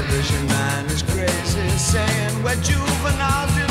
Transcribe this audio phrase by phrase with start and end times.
[0.00, 3.69] television man is crazy, saying we're juvenile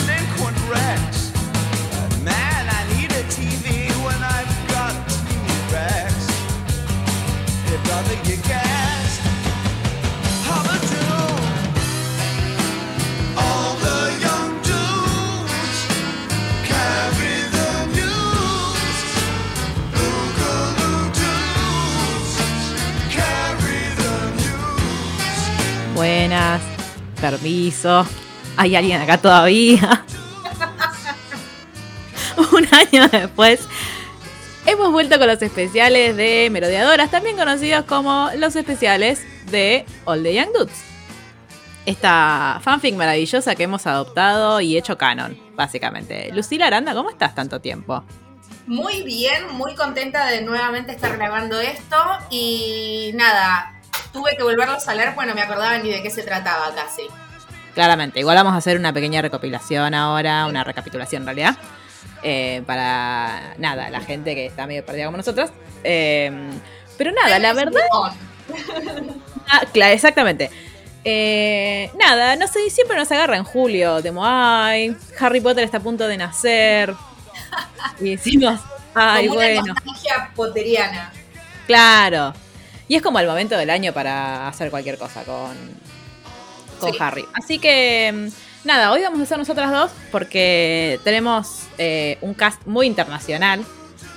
[27.32, 28.06] permiso.
[28.58, 30.06] Hay alguien acá todavía.
[32.52, 33.62] Un año después,
[34.66, 40.34] hemos vuelto con los especiales de Merodeadoras, también conocidos como los especiales de All the
[40.34, 40.84] Young Dudes.
[41.86, 46.32] Esta fanfic maravillosa que hemos adoptado y hecho canon, básicamente.
[46.34, 48.04] Lucila Aranda, ¿cómo estás tanto tiempo?
[48.68, 51.98] Muy bien, muy contenta de nuevamente estar grabando esto
[52.30, 53.79] y nada,
[54.12, 57.04] tuve que volverlos a leer, bueno, me acordaba ni de qué se trataba casi.
[57.74, 61.58] Claramente, igual vamos a hacer una pequeña recopilación ahora, una recapitulación en realidad.
[62.24, 65.52] eh, para nada, la gente que está medio perdida como nosotros.
[65.84, 66.32] Eh,
[66.98, 67.82] pero nada, la verdad.
[69.52, 70.52] Ah, claro, exactamente.
[71.04, 74.00] Eh, nada, no sé, siempre nos agarra en julio.
[74.04, 76.94] Como, ay, Harry Potter está a punto de nacer.
[78.00, 78.60] Y decimos,
[78.94, 79.74] ay, Como una bueno.
[79.74, 81.12] nostalgia potteriana.
[81.68, 82.34] Claro.
[82.90, 85.56] Y es como el momento del año para hacer cualquier cosa con,
[86.80, 86.98] con Sí.
[87.00, 87.26] Harry.
[87.34, 92.66] Así que, mm, nada, hoy vamos a ser nosotras dos porque tenemos eh, un cast
[92.66, 93.64] muy internacional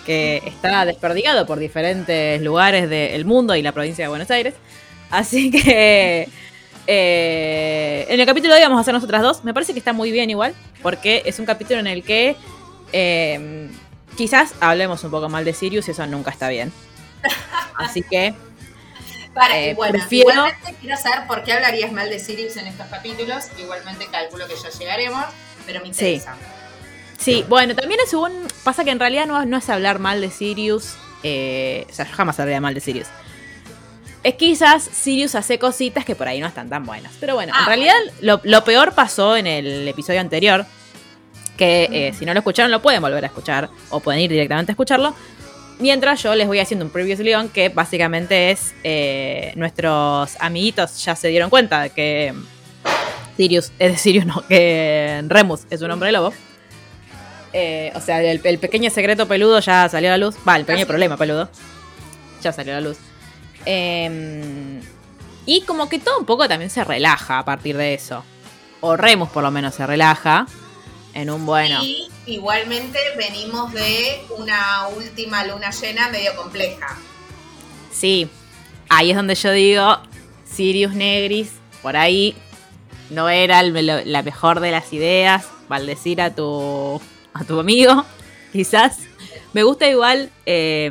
[0.06, 4.54] que está desperdigado por diferentes lugares del mundo y la provincia de Buenos Aires.
[5.10, 6.28] Así que
[6.86, 9.44] eh, en el capítulo de hoy vamos a hacer nosotras dos.
[9.44, 12.36] Me parece que está muy bien igual porque es un capítulo en el que
[12.92, 13.68] eh,
[14.16, 16.72] quizás hablemos un poco mal de Sirius y eso nunca está bien.
[17.76, 18.34] Así que
[19.34, 22.86] Para, Eh, bueno, prefiero- igualmente quiero saber por qué hablarías mal de Sirius en estos
[22.88, 23.44] capítulos.
[23.58, 25.24] Igualmente calculo que ya llegaremos,
[25.66, 26.06] pero me Sí.
[26.06, 26.36] interesa.
[27.18, 28.32] Sí, bueno, también es un.
[28.64, 30.94] Pasa que en realidad no, no es hablar mal de Sirius.
[31.24, 33.06] eh, o sea, yo jamás hablaría mal de Sirius.
[34.24, 37.12] Es quizás Sirius hace cositas que por ahí no están tan buenas.
[37.20, 40.66] Pero bueno, en Ah, realidad lo, lo peor pasó en el episodio anterior.
[41.56, 43.68] Que eh, si no lo escucharon, lo pueden volver a escuchar.
[43.90, 45.14] O pueden ir directamente a escucharlo.
[45.82, 48.72] Mientras yo les voy haciendo un previously on que básicamente es.
[48.84, 52.32] eh, nuestros amiguitos ya se dieron cuenta de que.
[53.36, 56.32] Sirius, es de Sirius, no, que Remus es un hombre lobo.
[57.52, 60.36] Eh, o sea, el, el pequeño secreto peludo ya salió a la luz.
[60.48, 60.88] Va, el pequeño Así.
[60.88, 61.48] problema peludo.
[62.42, 62.98] Ya salió a la luz.
[63.66, 64.80] Eh,
[65.46, 68.22] y como que todo un poco también se relaja a partir de eso.
[68.80, 70.46] O Remus por lo menos se relaja.
[71.14, 71.80] En un bueno.
[71.82, 76.98] Y igualmente venimos de una última luna llena medio compleja.
[77.90, 78.28] Sí.
[78.88, 79.98] Ahí es donde yo digo.
[80.44, 81.52] Sirius Negris.
[81.82, 82.34] Por ahí.
[83.10, 85.46] No era el- la mejor de las ideas.
[85.68, 87.00] Maldecir a tu.
[87.34, 88.04] a tu amigo.
[88.52, 88.98] Quizás.
[89.52, 90.30] Me gusta igual.
[90.46, 90.90] eh,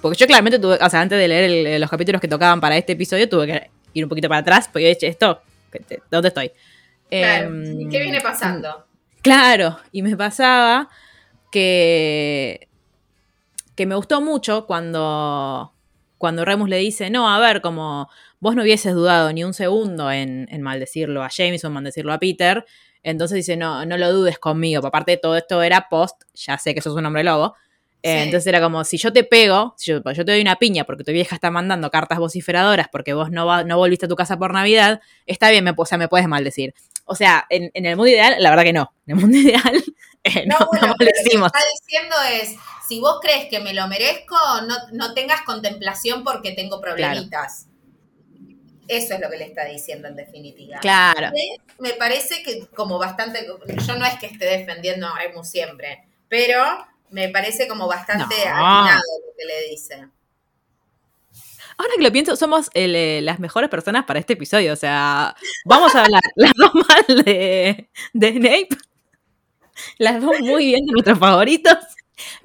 [0.00, 0.78] porque yo claramente tuve.
[0.80, 3.70] O sea, antes de leer el- los capítulos que tocaban para este episodio, tuve que
[3.94, 4.68] ir un poquito para atrás.
[4.72, 5.42] Porque yo dije, esto.
[6.10, 6.50] ¿Dónde estoy?
[7.08, 7.46] Claro.
[7.48, 8.86] Em, ¿Y ¿Qué viene pasando?
[9.22, 10.88] Claro, y me pasaba
[11.50, 12.68] que,
[13.76, 15.72] que me gustó mucho cuando,
[16.18, 18.08] cuando Remus le dice, no, a ver, como
[18.40, 22.64] vos no hubieses dudado ni un segundo en, en maldecirlo a Jameson, maldecirlo a Peter,
[23.02, 26.80] entonces dice, no, no lo dudes conmigo, aparte todo esto era post, ya sé que
[26.82, 27.54] sos un hombre lobo,
[28.02, 30.84] Eh, entonces era como, si yo te pego, si yo, yo te doy una piña
[30.84, 34.16] porque tu vieja está mandando cartas vociferadoras porque vos no, va- no volviste a tu
[34.16, 36.72] casa por Navidad, está bien, me, o sea, me puedes maldecir.
[37.10, 38.92] O sea, en, en el mundo ideal, la verdad que no.
[39.06, 39.84] En el mundo ideal,
[40.24, 42.54] eh, no, No, bueno, no pero lo que está diciendo es,
[42.88, 44.36] si vos crees que me lo merezco,
[44.68, 47.66] no, no tengas contemplación porque tengo problemitas.
[48.88, 50.78] Eso es lo que le está diciendo en definitiva.
[50.80, 51.30] Claro.
[51.32, 53.46] Me- Me parece que como bastante,
[53.86, 56.62] yo no es que esté defendiendo a Emu siempre, pero
[57.10, 58.50] me parece como bastante No.
[58.50, 60.06] atinado lo que le dice.
[61.80, 64.72] Ahora que lo pienso, somos el, eh, las mejores personas para este episodio.
[64.72, 65.34] O sea,
[65.64, 68.68] vamos a hablar las dos mal de, de Snape.
[69.98, 71.74] Las dos muy bien de nuestros favoritos.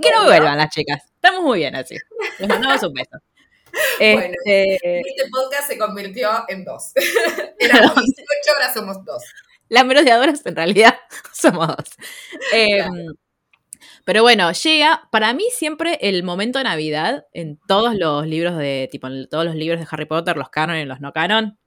[0.02, 0.28] Que no Bueno.
[0.28, 1.02] vuelvan las chicas.
[1.16, 1.96] Estamos muy bien así.
[2.40, 3.10] Les mandamos un beso.
[4.00, 4.22] Bueno.
[4.46, 6.94] Este, Este podcast se convirtió en dos.
[7.60, 8.24] Éramos 18,
[8.54, 9.22] ahora somos dos.
[9.68, 10.96] las merodeadoras en realidad
[11.34, 11.86] somos dos.
[12.54, 12.94] Eh, Claro.
[14.04, 18.88] Pero bueno, llega, para mí siempre el momento de Navidad en todos los libros de,
[18.92, 21.57] tipo, en todos los libros de Harry Potter, los canon y los no canon,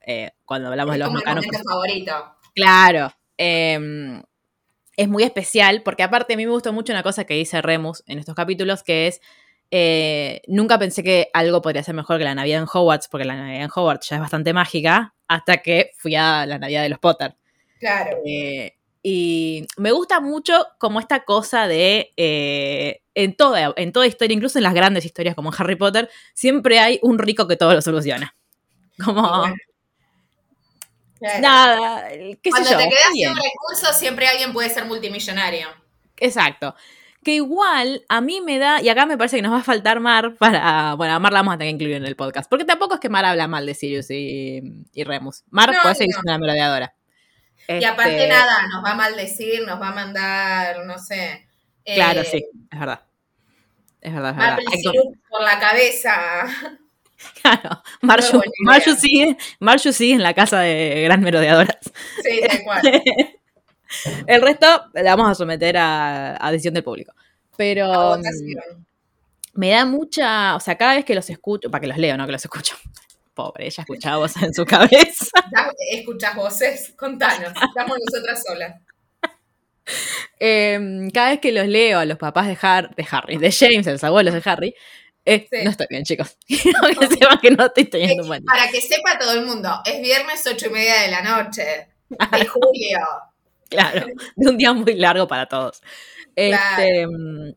[0.00, 2.36] eh, cuando hablamos de los como no canon, momento favorito.
[2.54, 3.12] Claro.
[3.38, 4.22] eh,
[4.96, 8.04] es muy especial porque aparte a mí me gustó mucho una cosa que dice Remus
[8.06, 9.20] en estos capítulos que es
[9.70, 13.34] eh, nunca pensé que algo podría ser mejor que la Navidad en Hogwarts, porque la
[13.34, 17.00] Navidad en Hogwarts ya es bastante mágica, hasta que fui a la Navidad de los
[17.00, 17.34] Potter.
[17.80, 18.18] Claro.
[18.24, 18.76] Eh,
[19.06, 24.58] y me gusta mucho como esta cosa de, eh, en, toda, en toda historia, incluso
[24.58, 28.34] en las grandes historias como Harry Potter, siempre hay un rico que todo lo soluciona.
[29.04, 29.20] Como...
[29.20, 29.56] Y bueno,
[31.18, 31.40] claro.
[31.42, 32.78] Nada, qué sé Cuando yo.
[32.78, 35.68] te quedas sin recursos, siempre alguien puede ser multimillonario.
[36.16, 36.74] Exacto.
[37.22, 40.00] Que igual a mí me da, y acá me parece que nos va a faltar
[40.00, 42.64] Mar para, bueno, a Mar la vamos a tener que incluir en el podcast, porque
[42.64, 44.62] tampoco es que Mar habla mal de Sirius y,
[44.94, 45.44] y Remus.
[45.50, 46.22] Mar No, puede seguir no.
[46.22, 46.94] siendo una merodeadora.
[47.68, 51.46] Y aparte Este, nada, nos va a maldecir, nos va a mandar, no sé.
[51.84, 53.00] eh, Claro, sí, es verdad.
[54.00, 54.58] Es verdad, es verdad.
[54.82, 56.46] Syrup por la cabeza.
[57.40, 58.42] Claro, Marju.
[58.64, 61.78] Marju sigue, Marju sigue en la casa de gran merodeadoras.
[62.22, 62.82] Sí, tal cual.
[64.26, 67.14] El resto le vamos a someter a, a decisión del público.
[67.56, 68.22] Pero mm,
[69.54, 72.26] me da mucha, o sea, cada vez que los escucho, para que los leo, no
[72.26, 72.76] que los escucho.
[73.34, 75.26] Pobre, ella escuchaba voces en su cabeza.
[75.90, 76.94] ¿Escuchás voces?
[76.96, 77.52] Contanos.
[77.60, 78.80] Estamos nosotras solas.
[80.40, 83.86] Eh, cada vez que los leo a los papás de, Har- de Harry, de James,
[83.86, 84.74] a los abuelos de Harry,
[85.24, 85.64] eh, Sí.
[85.64, 86.36] no estoy bien, chicos.
[86.46, 88.26] Quiero que sepan que no estoy teniendo.
[88.44, 91.88] Para que sepa todo el mundo, es viernes ocho y media de la noche.
[92.08, 92.16] De
[92.46, 92.98] julio.
[93.70, 95.82] Claro, de un día muy largo para todos.
[96.36, 97.10] Este, Claro.
[97.12, 97.50] mm,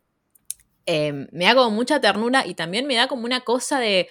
[0.86, 4.08] eh, me da como mucha ternura y también me da como una cosa de.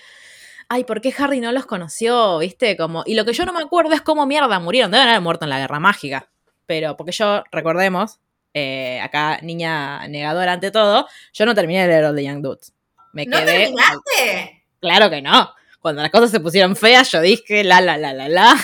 [0.69, 2.39] Ay, ¿por qué Harry no los conoció?
[2.39, 2.77] ¿Viste?
[2.77, 4.91] Como, y lo que yo no me acuerdo es cómo mierda murieron.
[4.91, 6.29] Deben haber muerto en la guerra mágica.
[6.67, 8.19] Pero, porque yo, recordemos,
[8.53, 12.75] eh, acá, niña negadora ante todo, yo no terminé de leer All the Young Dudes.
[13.13, 13.67] Me ¿No quedé.
[13.67, 14.65] terminaste?
[14.81, 15.53] Claro que no.
[15.81, 18.57] Cuando las cosas se pusieron feas, yo dije, la, la, la, la, la.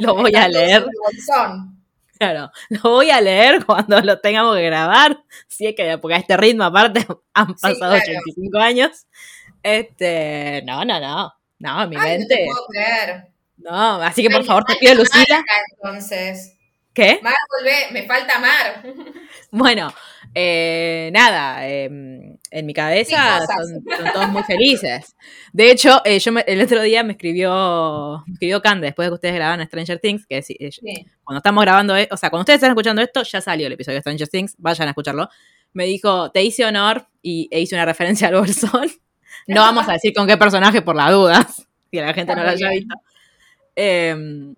[0.00, 0.84] Lo voy a leer.
[2.18, 5.24] Claro, lo voy a leer cuando lo tengamos que grabar.
[5.48, 8.02] Si es que, porque a este ritmo, aparte, han pasado claro.
[8.02, 9.06] 85 años.
[9.64, 11.32] Este, no, no, no.
[11.58, 12.46] No, en mi Ay, no te mente.
[12.46, 13.24] puedo creer.
[13.56, 15.42] No, así que por Ay, favor te pido, Lucila.
[15.82, 16.52] Entonces.
[16.92, 17.18] ¿Qué?
[17.22, 18.84] Mar, volvé, me falta Mar.
[19.50, 19.94] Bueno,
[20.34, 25.14] eh, nada, eh, en mi cabeza son, son todos muy felices.
[25.52, 29.10] De hecho, eh, yo me- el otro día me escribió, me escribió Cande después de
[29.10, 31.06] que ustedes grababan Stranger Things, que sí, eh, Sí.
[31.22, 33.96] cuando estamos grabando, e- o sea, cuando ustedes están escuchando esto, ya salió el episodio
[33.98, 35.28] de Stranger Things, vayan a escucharlo.
[35.72, 38.90] Me dijo, te hice honor y e hice una referencia al bolsón.
[39.46, 42.50] No vamos a decir con qué personaje por las dudas, si la gente no lo
[42.50, 42.94] haya visto.
[43.76, 44.54] Em,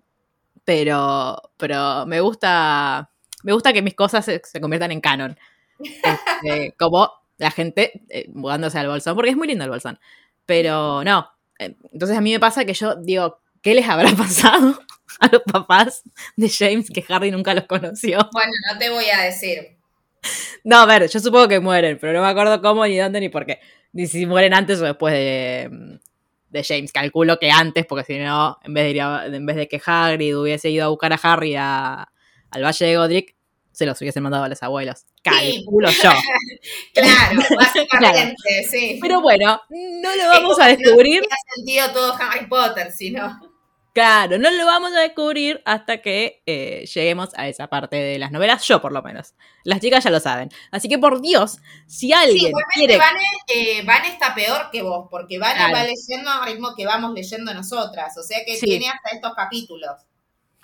[0.63, 3.09] pero, pero me gusta,
[3.43, 5.37] me gusta que mis cosas se, se conviertan en canon.
[5.79, 9.99] Este, como la gente eh, mudándose al bolsón, porque es muy lindo el bolsón.
[10.45, 11.29] Pero no.
[11.59, 14.79] Eh, Entonces a mí me pasa que yo digo, ¿qué les habrá pasado
[15.19, 16.03] a los papás
[16.35, 18.17] de James que Harry nunca los conoció?
[18.31, 19.77] Bueno, no te voy a decir.
[20.63, 23.29] No, a ver, yo supongo que mueren, pero no me acuerdo cómo, ni dónde, ni
[23.29, 23.59] por qué.
[23.97, 25.99] Ni si mueren antes o después de,
[26.49, 26.91] de James.
[26.91, 29.81] Calculo que antes, porque si no, en vez de, ir a- en vez de que
[29.83, 32.07] Hagrid hubiese ido a buscar a Harry a-
[32.51, 33.35] al Valle de Godric,
[33.71, 35.05] se los hubiesen mandado a los abuelos.
[35.23, 36.11] Calculo yo.
[36.93, 38.99] Claro, básicamente, sí.
[39.01, 41.21] Pero bueno, no lo vamos a descubrir.
[41.21, 43.39] No tiene sentido todo Harry Potter, sino.
[43.97, 48.31] Claro, no lo vamos a descubrir hasta que eh, lleguemos a esa parte de las
[48.31, 49.33] novelas, yo por lo menos.
[49.63, 50.49] Las chicas ya lo saben.
[50.69, 51.57] Así que por Dios,
[51.87, 52.97] si Sí, alguien igualmente quiere...
[52.99, 55.73] Vane, eh, Vane está peor que vos, porque Claro.
[55.73, 58.15] va leyendo al ritmo que vamos leyendo nosotras.
[58.19, 58.67] O sea que Sí.
[58.67, 59.93] tiene hasta estos capítulos.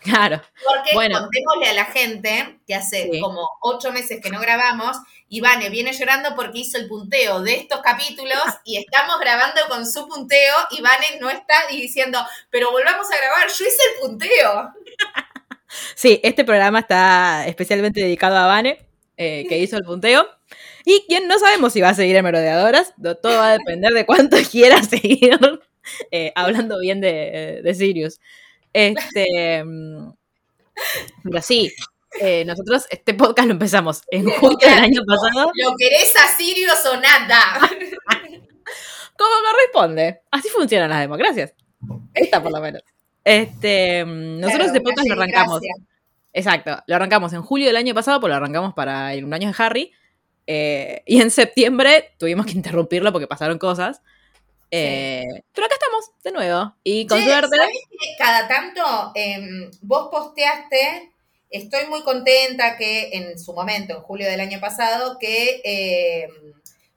[0.03, 1.19] Claro, Porque Bueno.
[1.19, 3.19] contémosle a la gente que hace Sí.
[3.21, 4.97] como ocho meses que no grabamos,
[5.29, 9.85] y Vane viene llorando porque hizo el punteo de estos capítulos y estamos grabando con
[9.89, 12.19] su punteo y Vane no está diciendo,
[12.49, 14.73] pero volvamos a grabar, yo hice el punteo.
[15.95, 18.77] Sí, este programa está especialmente dedicado a Vane,
[19.17, 20.27] eh, que hizo el punteo.
[20.85, 23.91] Y quien no sabemos si va a seguir en Merodeadoras, do- todo va a depender
[23.93, 25.39] de cuánto quiera seguir
[26.11, 28.19] eh, hablando bien de, de Sirius.
[28.73, 30.11] Este, mm,
[31.23, 31.71] pero sí,
[32.19, 36.85] eh, nosotros este podcast lo empezamos en julio del año pasado, ¿Lo querés a Sirius
[36.91, 37.59] o nada?
[39.15, 40.21] como corresponde.
[40.31, 41.53] Así funcionan las democracias.
[42.13, 42.81] Esta por lo menos.
[43.23, 45.61] Este, mm, nosotros este podcast lo arrancamos.
[46.33, 49.63] Exacto, lo arrancamos en julio del año pasado, pues lo arrancamos para el cumpleaños de
[49.63, 49.91] Harry.
[50.47, 54.01] eh, y en septiembre tuvimos que interrumpirlo porque pasaron cosas.
[54.75, 56.75] Eh, Pero acá estamos, de nuevo.
[56.83, 57.55] Y con suerte.
[57.55, 61.11] ¿sabés que cada tanto em, vos posteaste,
[61.49, 66.53] estoy muy contenta que en su momento, en julio del año pasado, que em,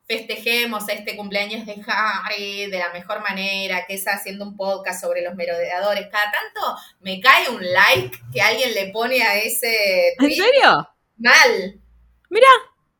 [0.06, 5.22] festejemos este cumpleaños de Harry de la mejor manera, que es haciendo un podcast sobre
[5.22, 6.08] los merodeadores.
[6.10, 10.88] Cada tanto me cae un like que alguien le pone a ese ¿En serio?
[11.18, 11.80] mal.
[12.30, 12.48] Mira,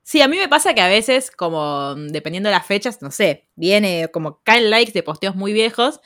[0.09, 3.11] Sí, a mí me pasa que a veces, como mm, dependiendo de las fechas, no
[3.11, 6.01] sé, viene como caen likes de posteos muy viejos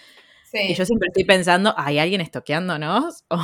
[0.50, 0.58] Sí.
[0.70, 3.24] y yo siempre estoy pensando, ¿hay alguien estoqueándonos?
[3.30, 3.36] O,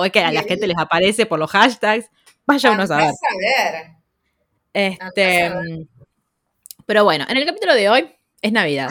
[0.00, 2.06] o es que a la gente les aparece por los hashtags.
[2.46, 3.12] Vaya uno a saber.
[4.72, 5.86] Este, mm,
[6.86, 8.90] pero bueno, en el capítulo de hoy es Navidad.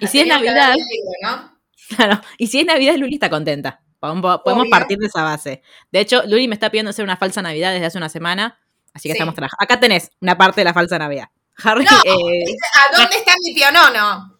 [0.00, 0.74] Y si es Navidad,
[1.96, 3.82] claro, y si es Navidad, Luli está contenta.
[4.00, 4.70] Podemos, podemos Obvio.
[4.70, 5.62] partir de esa base.
[5.92, 8.58] De hecho, Luli me está pidiendo hacer una falsa Navidad desde hace una semana,
[8.94, 9.18] así que Sí.
[9.18, 9.62] estamos trabajando.
[9.62, 11.28] Acá tenés una parte de la falsa Navidad.
[11.62, 12.44] Harry, No, eh,
[12.92, 14.38] ¿A dónde está mi pionono?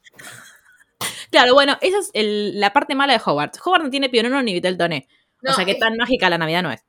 [1.30, 3.58] claro, bueno, esa es el- la parte mala de Hogwarts.
[3.64, 5.08] Hogwarts no tiene pionono ni Vitel Toné.
[5.42, 6.84] No, o sea que es- tan mágica la Navidad no es.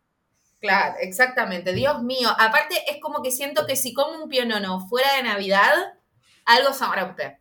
[0.61, 1.73] Claro, exactamente.
[1.73, 2.29] Dios mío.
[2.39, 5.73] Aparte, es como que siento que si como un pionono fuera de Navidad,
[6.45, 7.33] algo sabrá usted.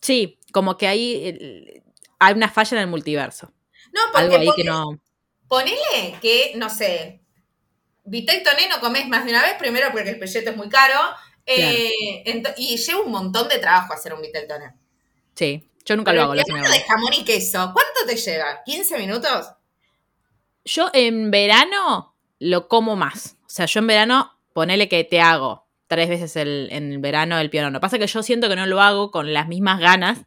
[0.00, 1.82] Sí, como que hay,
[2.18, 3.52] hay una falla en el multiverso.
[3.92, 4.98] No, porque Algo ahí que no.
[5.48, 7.20] ponele que, no sé,
[8.06, 10.98] Vitel Toné no comes más de una vez, primero porque el pelleto es muy caro,
[11.44, 11.90] eh,
[12.56, 14.72] y lleva un montón de trabajo hacer un Vitel Toné.
[15.34, 16.34] Sí, yo nunca Pero lo hago.
[16.34, 18.62] el lo de jamón y queso, ¿cuánto te lleva?
[18.66, 19.52] ¿15 minutos?
[20.64, 23.36] Yo en verano lo como más.
[23.42, 27.38] O sea, yo en verano, ponele que te hago tres veces el, en el verano
[27.38, 27.80] el pionono.
[27.80, 30.18] Pasa que yo siento que no lo hago con las mismas ganas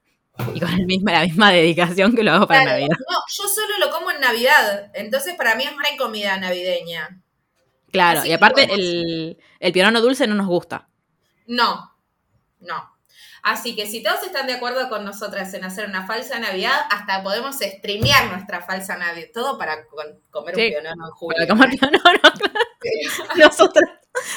[0.53, 2.95] y con el misma, la misma dedicación que lo hago para Claro, Navidad.
[3.09, 7.21] No, yo solo lo como en Navidad, entonces para mí es una comida navideña.
[7.91, 10.87] Claro, Así y aparte podemos- el, el pionono dulce no nos gusta.
[11.47, 11.93] No,
[12.59, 12.95] no.
[13.41, 17.23] Así que si todos están de acuerdo con nosotras en hacer una falsa Navidad, hasta
[17.23, 19.27] podemos streamear nuestra falsa Navidad.
[19.33, 19.85] Todo para
[20.29, 21.37] comer Sí, un pionono en julio.
[21.37, 22.19] Para comer pionono.
[23.37, 23.89] Nosotras,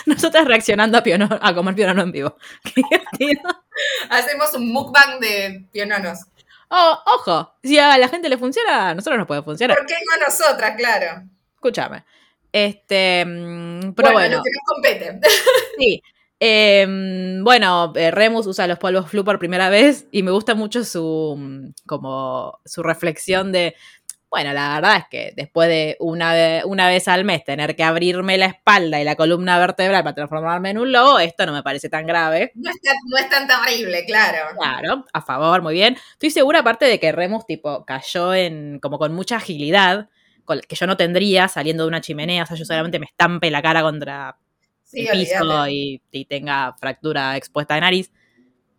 [0.07, 2.37] nosotras reaccionando a, pionono, a comer pionono en vivo.
[2.63, 3.65] Qué divertido.
[4.11, 6.21] Hacemos un mukbang de piononos.
[6.69, 9.77] Oh, ojo, si a la gente le funciona, a nosotros nos puede funcionar.
[9.77, 11.23] ¿Por qué no nosotras, claro?
[11.55, 12.05] Escúchame.
[12.53, 15.21] Este, mm, pero bueno, lo que nos compete.
[15.79, 16.03] sí.
[16.45, 20.85] Eh, bueno, eh, Remus usa los polvos flu por primera vez y me gusta mucho
[20.85, 23.77] su mm, como su reflexión de
[24.29, 27.85] bueno, la verdad es que después de una, ve- una vez al mes tener que
[27.85, 31.63] abrirme la espalda y la columna vertebral para transformarme en un lobo, esto no me
[31.63, 32.51] parece tan grave.
[32.55, 34.57] No es tan, no es tan terrible, claro.
[34.59, 35.99] Claro, a favor, muy bien.
[36.13, 40.09] Estoy segura, aparte de que Remus, tipo, cayó en como con mucha agilidad,
[40.69, 42.43] que yo no tendría saliendo de una chimenea.
[42.45, 44.37] O sea, yo solamente me estampe la cara contra
[44.85, 48.13] Sí, el piso y, y tenga fractura expuesta de nariz.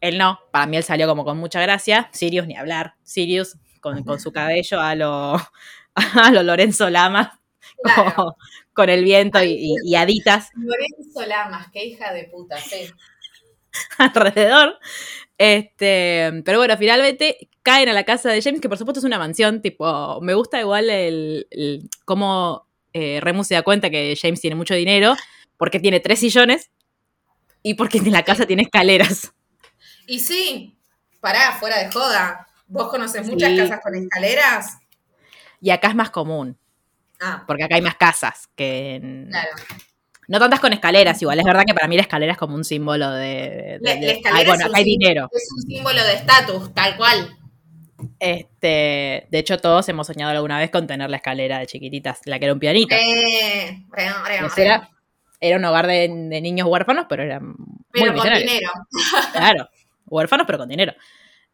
[0.02, 2.10] Él no, para mí él salió como con mucha gracia.
[2.12, 2.96] Sirius, ni hablar.
[3.04, 5.36] Sirius con, con su cabello a lo,
[5.96, 7.40] a lo Lorenzo Lama,
[7.84, 8.36] Claro.
[8.74, 12.90] con el viento y, y- y haditas Lorenzo Lamas, qué hija de puta, sí.
[13.98, 14.78] alrededor.
[15.44, 19.20] Este, pero bueno, finalmente caen a la casa de James, que por supuesto es una
[19.20, 24.40] mansión, tipo, me gusta igual el, el- cómo eh, Remus se da cuenta que James
[24.40, 25.16] tiene mucho dinero,
[25.58, 26.70] porque tiene tres sillones
[27.62, 29.34] y porque en la casa tiene escaleras.
[30.08, 30.78] Y sí,
[31.20, 32.48] pará, fuera de joda.
[32.68, 33.58] ¿Vos conoces muchas Sí.
[33.58, 34.78] casas con escaleras?
[35.62, 36.58] Y acá es más común,
[37.20, 39.50] Ah, porque acá hay más casas que en- claro.
[40.34, 41.38] No tantas con escaleras, igual.
[41.38, 43.78] Es verdad que para mí la escalera es como un símbolo de...
[43.80, 45.30] de- La, de- la ay, escalera bueno, acá hay dinero.
[45.32, 47.38] es un símbolo de estatus, tal cual.
[48.20, 52.40] Este, de hecho, todos hemos soñado alguna vez con tener la escalera de chiquititas, la
[52.40, 52.96] que era un pianito.
[52.96, 54.64] Eh, re, re, re.
[54.64, 54.90] era,
[55.40, 57.54] era un hogar de, de niños huérfanos, pero eran
[57.92, 58.72] Pero muy con dinero.
[59.34, 59.70] Claro,
[60.08, 60.94] huérfanos, pero con dinero.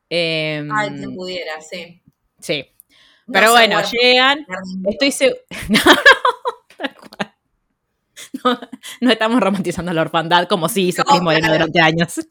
[0.09, 2.01] Eh, Ay, pudiera, sí.
[2.39, 2.65] sí.
[3.31, 4.45] Pero bueno, bueno, llegan.
[4.89, 5.37] Estoy seguro.
[5.69, 5.95] No, no,
[6.77, 7.28] tal cual.
[8.43, 8.59] No,
[9.01, 12.19] no estamos romantizando la orfandad como sí hizo Cris Moreno durante años.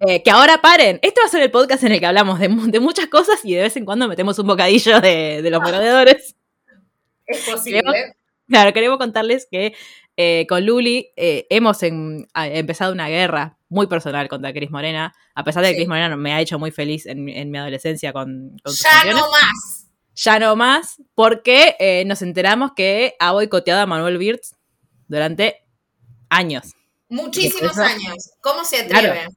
[0.00, 0.98] Eh, que ahora paren.
[1.02, 3.38] Este va a ser el podcast en el que hablamos de, mu- de muchas cosas
[3.44, 6.34] y de vez en cuando metemos un bocadillo de, de los merodeadores.
[7.26, 7.82] Es posible.
[8.48, 9.74] Claro, queremos contarles que
[10.16, 15.44] eh, con Luli eh, hemos en- empezado una guerra muy personal contra Cris Morena, a
[15.44, 15.78] pesar de que Sí.
[15.82, 18.82] Cris Morena me ha hecho muy feliz en, mi- en mi adolescencia con, con sus
[18.84, 19.22] Ya canciones.
[19.22, 19.81] no más.
[20.14, 24.54] Ya no más, porque eh, nos enteramos que ha boicoteado a Manuel Wirtz
[25.08, 25.64] durante
[26.28, 26.72] años,
[27.08, 28.30] Muchísimos Eso- años.
[28.40, 29.10] ¿Cómo se atreve?
[29.12, 29.30] Claro.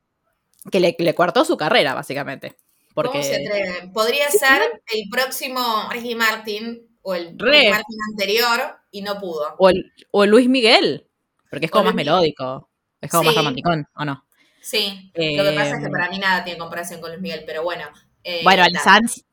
[0.72, 2.56] que le, le cortó su carrera, básicamente.
[2.94, 3.92] Porque, ¿Cómo se atreve?
[3.94, 7.38] Podría ser el próximo Ricky Martin o el.
[7.38, 9.56] Ricky Martin anterior y no pudo.
[9.58, 11.06] o, el, o el Luis Miguel,
[11.50, 12.70] porque es como O más Luis melódico,
[13.02, 14.26] es como más romanticón, ¿o no?
[14.62, 17.44] Sí, lo que pasa es que Eh, para mí nada tiene comparación con Luis Miguel,
[17.46, 17.84] pero bueno.
[18.24, 18.84] eh, Bueno, nada.
[18.86, 19.25] Sanz,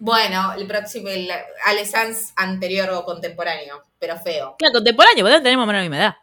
[0.00, 1.30] Bueno, el próximo, el
[1.66, 4.56] Ale Sanz anterior o contemporáneo, pero feo.
[4.58, 6.16] claro, contemporáneo, porque tenemos menos misma edad.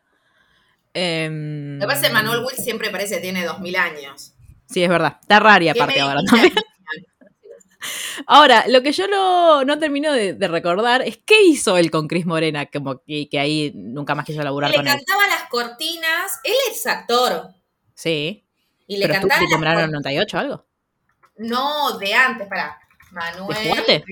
[0.94, 4.34] Em, Lo que pasa es que Manuel Will siempre parece que tiene 2000 años.
[4.68, 5.18] Sí, es verdad.
[5.22, 6.54] Está rari ¿Qué aparte ahora también.
[8.26, 12.08] Ahora, lo que yo no, no termino de, de recordar es qué hizo él con
[12.08, 14.94] Chris Morena, como que, que ahí nunca más quiso laburar Le con él.
[14.96, 16.40] cantaba las cortinas.
[16.44, 17.50] Él es actor.
[17.94, 18.44] Sí.
[18.88, 20.66] Y le Pero cantaba verano cor- 98 o algo.
[21.38, 22.78] No, de antes, para.
[23.18, 23.58] Manuel.
[23.58, 24.04] ¿De Jugate?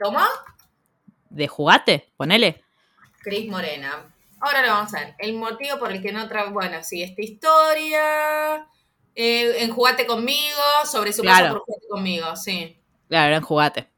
[0.00, 0.20] ¿Cómo?
[1.30, 2.62] De jugate, ponele.
[3.22, 4.04] Cris Morena.
[4.40, 5.14] Ahora lo vamos a ver.
[5.18, 6.50] El motivo por el que no tra...
[6.50, 8.66] Bueno, sí, esta historia.
[9.14, 11.50] eh, en Jugate conmigo, sobre su Claro.
[11.54, 12.76] por Jugate conmigo, sí.
[13.08, 13.88] Claro, en jugate.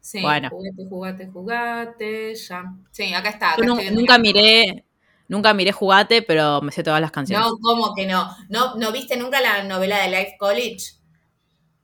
[0.00, 0.48] Sí, Bueno.
[0.48, 2.64] jugate, jugate, jugate, ya.
[2.90, 3.52] Sí, acá está.
[3.52, 3.62] Acá
[3.92, 4.82] nunca miré,
[5.28, 7.46] nunca miré jugate, pero me sé todas las canciones.
[7.46, 8.34] No, ¿cómo que no?
[8.48, 8.74] no?
[8.76, 10.94] ¿No viste nunca la novela de Life College?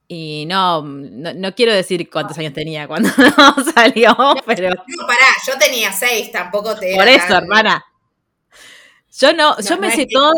[0.09, 3.09] Y no, no, no quiero decir cuántos años tenía cuando
[3.75, 7.85] salió, pero No, pará, yo tenía seis, tampoco te por eso, tan- hermana.
[9.19, 10.33] Yo no, no, yo me sé todo,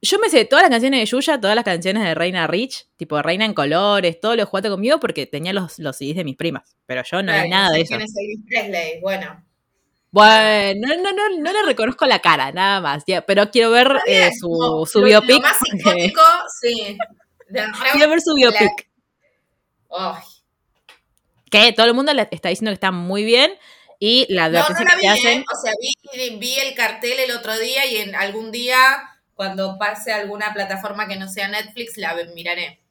[0.00, 3.20] yo me sé todas las canciones de Yuya, todas las canciones de Reina Rich, tipo
[3.22, 6.74] Reina en colores, todo lo jugaste conmigo porque tenía los, los CDs de mis primas.
[6.86, 7.94] Pero yo no Claro, hay nada de eso.
[8.48, 9.44] Presley, bueno.
[10.10, 13.04] Bueno, no, no, no, no le reconozco la cara, nada más.
[13.06, 15.36] ya, pero quiero ver eh, su, su biopic.
[15.36, 16.20] Lo más icónico,
[16.60, 16.98] sí.
[17.92, 18.88] Quiero ver su biopic.
[19.90, 20.22] Ay.
[21.50, 23.52] Que todo el mundo le está diciendo que está muy bien.
[23.98, 25.40] Y la No, no la que vi, hacen.
[25.40, 25.44] ¿eh?
[25.52, 28.78] O sea, vi, vi el cartel el otro día y en algún día,
[29.34, 32.80] cuando pase a alguna plataforma que no sea Netflix, la miraré.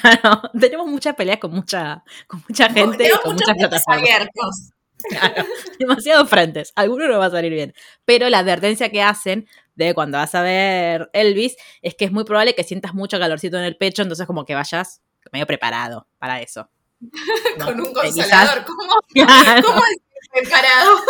[0.00, 4.02] Claro, tenemos muchas peleas con mucha, con mucha gente y Tengo con muchos muchas plataformas.
[4.02, 4.70] abiertos.
[5.10, 5.44] Claro,
[5.78, 6.72] demasiados frentes.
[6.76, 7.74] Alguno no va a salir bien.
[8.06, 12.24] Pero la advertencia que hacen de cuando vas a ver Elvis es que es muy
[12.24, 15.00] probable que sientas mucho calorcito en el pecho, entonces como que vayas
[15.32, 16.68] medio preparado para eso.
[17.00, 17.10] ¿no?
[17.64, 18.64] Con un Que consolador.
[18.64, 19.66] ¿Cómo, Claro.
[19.66, 20.96] ¿Cómo es preparado?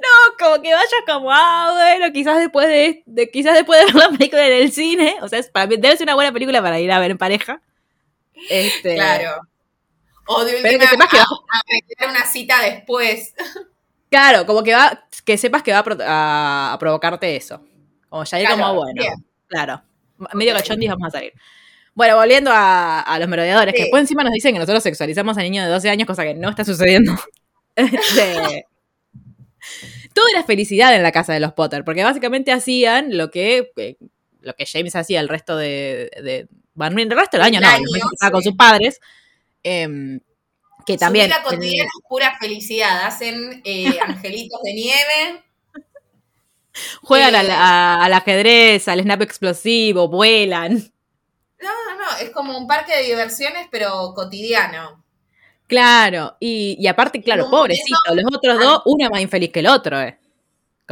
[0.00, 3.94] No, como que vayas como, ah, bueno, quizás después de, de- quizás después de ver
[3.94, 6.60] la película en el cine, o sea, es para mí debe ser una buena película
[6.60, 7.60] para ir a ver en pareja.
[8.48, 9.42] Este, Claro.
[10.26, 13.32] O de Pero que última, que a, vas- a arreglar una cita después.
[14.10, 17.64] Claro, como que va, que sepas que va a, pro- a- a provocarte eso.
[18.08, 19.14] Como ya ir Claro, como, bueno, bien.
[19.46, 19.82] claro.
[20.34, 21.32] Medio cachondis vamos a salir.
[21.94, 25.42] Bueno, volviendo a, a los merodeadores, que después encima nos dicen que nosotros sexualizamos a
[25.42, 27.14] niños de 12 años, cosa que no está sucediendo.
[27.76, 28.66] Este,
[30.12, 33.96] todo era felicidad en la casa de los Potter, porque básicamente hacían lo que, eh,
[34.40, 37.84] lo que James hacía el resto de, de bueno, el resto del año, no, año,
[38.12, 39.00] estaba con sus padres.
[39.62, 40.20] em,
[40.86, 43.06] que también Su vida cotidiana es pura felicidad.
[43.06, 45.44] Hacen eh, angelitos de nieve.
[47.02, 50.74] Juegan Eh, al, a- al ajedrez, al snap explosivo, vuelan.
[51.60, 52.16] No, no, no.
[52.20, 55.04] Es como un parque de diversiones, pero cotidiano.
[55.66, 59.68] Claro, y, y aparte, claro, pobrecito, los otros dos, uno es más infeliz que el
[59.68, 60.18] otro, eh.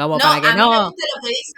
[0.05, 0.85] Como no, para que a mí me no.
[0.87, 1.53] gusta lo que dice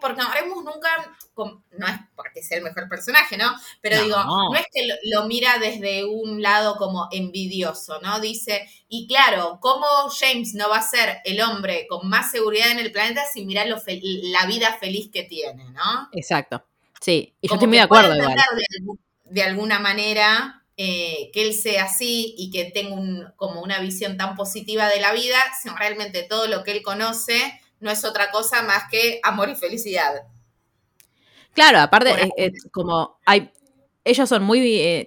[0.00, 3.52] porque Remus nunca, no es porque sea el mejor personaje, ¿no?
[3.80, 4.02] Pero No.
[4.04, 8.20] digo, no es que lo, lo mira desde un lado como envidioso, ¿no?
[8.20, 9.86] Dice, y claro, ¿cómo
[10.18, 13.64] James no va a ser el hombre con más seguridad en el planeta si mira
[13.66, 16.08] lo la vida feliz que tiene, ¿no?
[16.12, 16.64] Exacto.
[17.00, 18.36] Sí, y yo Como estoy muy de acuerdo igual.
[19.24, 24.16] de alguna manera eh, que él sea así y que tenga un, como una visión
[24.16, 28.30] tan positiva de la vida, si realmente todo lo que él conoce no es otra
[28.30, 30.22] cosa más que amor y felicidad.
[31.54, 33.50] Claro, aparte, es, es como hay,
[34.04, 34.60] ellos son muy...
[34.80, 35.06] eh,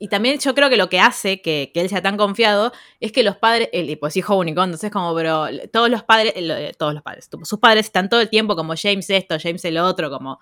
[0.00, 3.10] y también yo creo que lo que hace que, que él sea tan confiado es
[3.10, 6.72] que los padres, él pues hijo único, entonces como, pero todos los padres, eh, eh,
[6.78, 10.08] todos los padres, sus padres están todo el tiempo como James esto, James el otro,
[10.08, 10.38] como,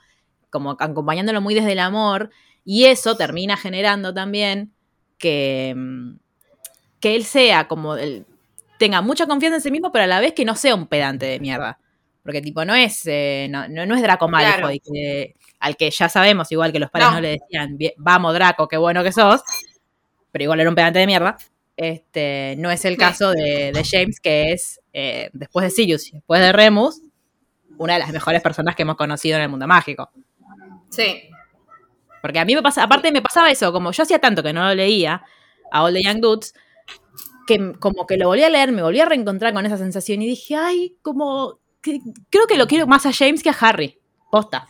[0.51, 2.31] como acompañándolo muy desde el amor,
[2.67, 4.75] y eso termina generando también
[5.17, 6.19] que, mm,
[7.01, 8.27] que él sea como, el-
[8.79, 11.27] tenga mucha confianza en sí mismo, pero a la vez que no sea un pedante
[11.27, 11.79] de mierda.
[12.23, 14.93] Porque tipo, no es, eh, no, no, no es Draco Malfoy, Claro.
[14.93, 17.21] que- al que ya sabemos, igual que los padres no, No.
[17.21, 19.43] le decían, "Bien, vamos Draco, qué bueno que sos,
[20.33, 21.37] pero igual era un pedante de mierda.
[21.77, 26.13] Este, no es el caso de, de James, que es, eh, después de Sirius y
[26.13, 27.01] después de Remus,
[27.79, 30.11] una de las mejores personas que hemos conocido en el mundo mágico.
[30.91, 31.29] Sí.
[32.23, 34.65] Porque a mí me pasa, aparte me pasaba eso, como yo hacía tanto que no
[34.65, 35.23] lo leía
[35.71, 36.55] a All the Young Dudes,
[37.47, 40.27] que como que lo volví a leer, me volví a reencontrar con esa sensación y
[40.27, 43.99] dije, ay, como, que- creo que lo quiero más a James que a Harry.
[44.31, 44.67] Posta.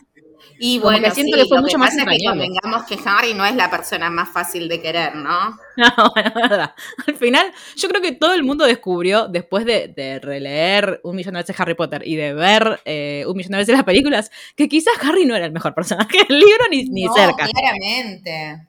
[0.59, 2.97] Y Como bueno, que siento sí, que fue lo mucho más es que convengamos que
[3.05, 5.55] Harry no es la persona más fácil de querer, ¿no?
[5.77, 6.73] No, bueno, es verdad.
[7.05, 11.33] Al final, yo creo que todo el mundo descubrió, después de, de releer un millón
[11.35, 14.67] de veces Harry Potter y de ver eh, un millón de veces las películas, que
[14.67, 17.47] quizás Harry no era el mejor personaje del libro ni, ni cerca.
[17.47, 18.67] Claramente.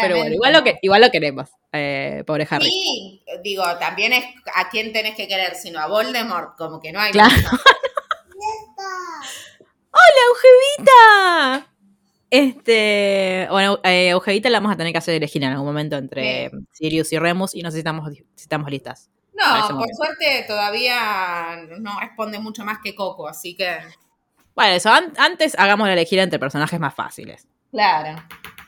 [0.00, 2.66] Pero bueno, igual lo, que, igual lo queremos, eh, pobre Harry.
[2.66, 7.00] Sí, digo, también es a quién tenés que querer, sino a Voldemort, como que no
[7.00, 7.12] hay.
[7.12, 7.30] Claro.
[9.92, 11.66] ¡Hola, Eugevita!
[12.30, 16.50] Este, bueno, eh, Ojevita la vamos a tener que hacer elegir en algún momento entre
[16.72, 19.10] Sirius y Remus y no sé si estamos, si estamos listas.
[19.32, 19.96] No, por momento.
[19.96, 23.78] suerte todavía no responde mucho más que Coco, así que.
[24.54, 28.22] Bueno, eso, an- antes hagamos la elegir entre personajes más fáciles, Claro,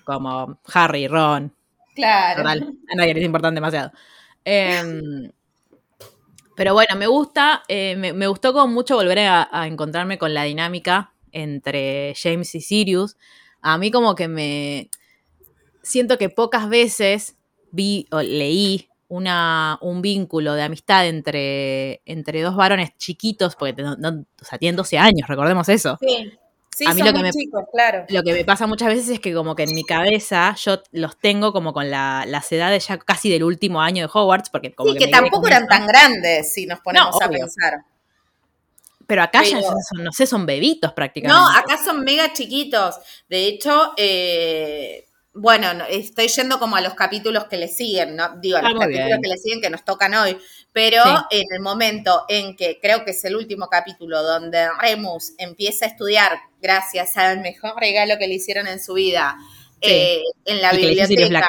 [0.05, 1.53] como Harry, Ron,
[1.95, 2.43] claro.
[2.43, 3.93] Total, a nadie les importan demasiado.
[4.45, 5.31] Em,
[6.57, 10.35] pero bueno, me gusta, eh, me, me gustó como mucho volver a, a encontrarme con
[10.35, 13.17] la dinámica entre James y Sirius.
[13.63, 14.91] A mí como que me
[15.83, 17.37] siento que pocas veces
[17.71, 23.97] vi o leí una, un vínculo de amistad entre, entre dos varones chiquitos, porque no-
[23.97, 25.99] no- o sea, tienen 12 años, recordemos eso.
[26.01, 26.33] Sí,
[26.75, 28.05] sí, A mí son lo que muy me- chicos, claro.
[28.09, 31.17] Lo que me pasa muchas veces es que como que en mi cabeza yo los
[31.19, 34.93] tengo como con la, las edades ya casi del último año de Hogwarts, porque como
[34.93, 37.39] Sí, que tampoco eran tan grandes si nos ponemos a obvio.
[37.41, 37.85] pensar.
[39.07, 41.39] Pero acá ya son, no sé, son bebitos prácticamente.
[41.39, 42.97] No, acá son mega chiquitos.
[43.29, 45.05] De hecho, eh,
[45.35, 48.37] bueno, no- estoy yendo como a los capítulos que le siguen, ¿no?
[48.41, 49.23] Digo, a Ah, los muy capítulos bien.
[49.23, 50.37] que le siguen que nos tocan hoy.
[50.73, 51.39] Pero Sí.
[51.41, 55.89] en el momento en que creo que es el último capítulo donde Remus empieza a
[55.89, 59.37] estudiar gracias al mejor regalo que le hicieron en su vida
[59.83, 59.91] Sí.
[59.91, 61.29] eh, en la Y que biblioteca.
[61.29, 61.49] Black.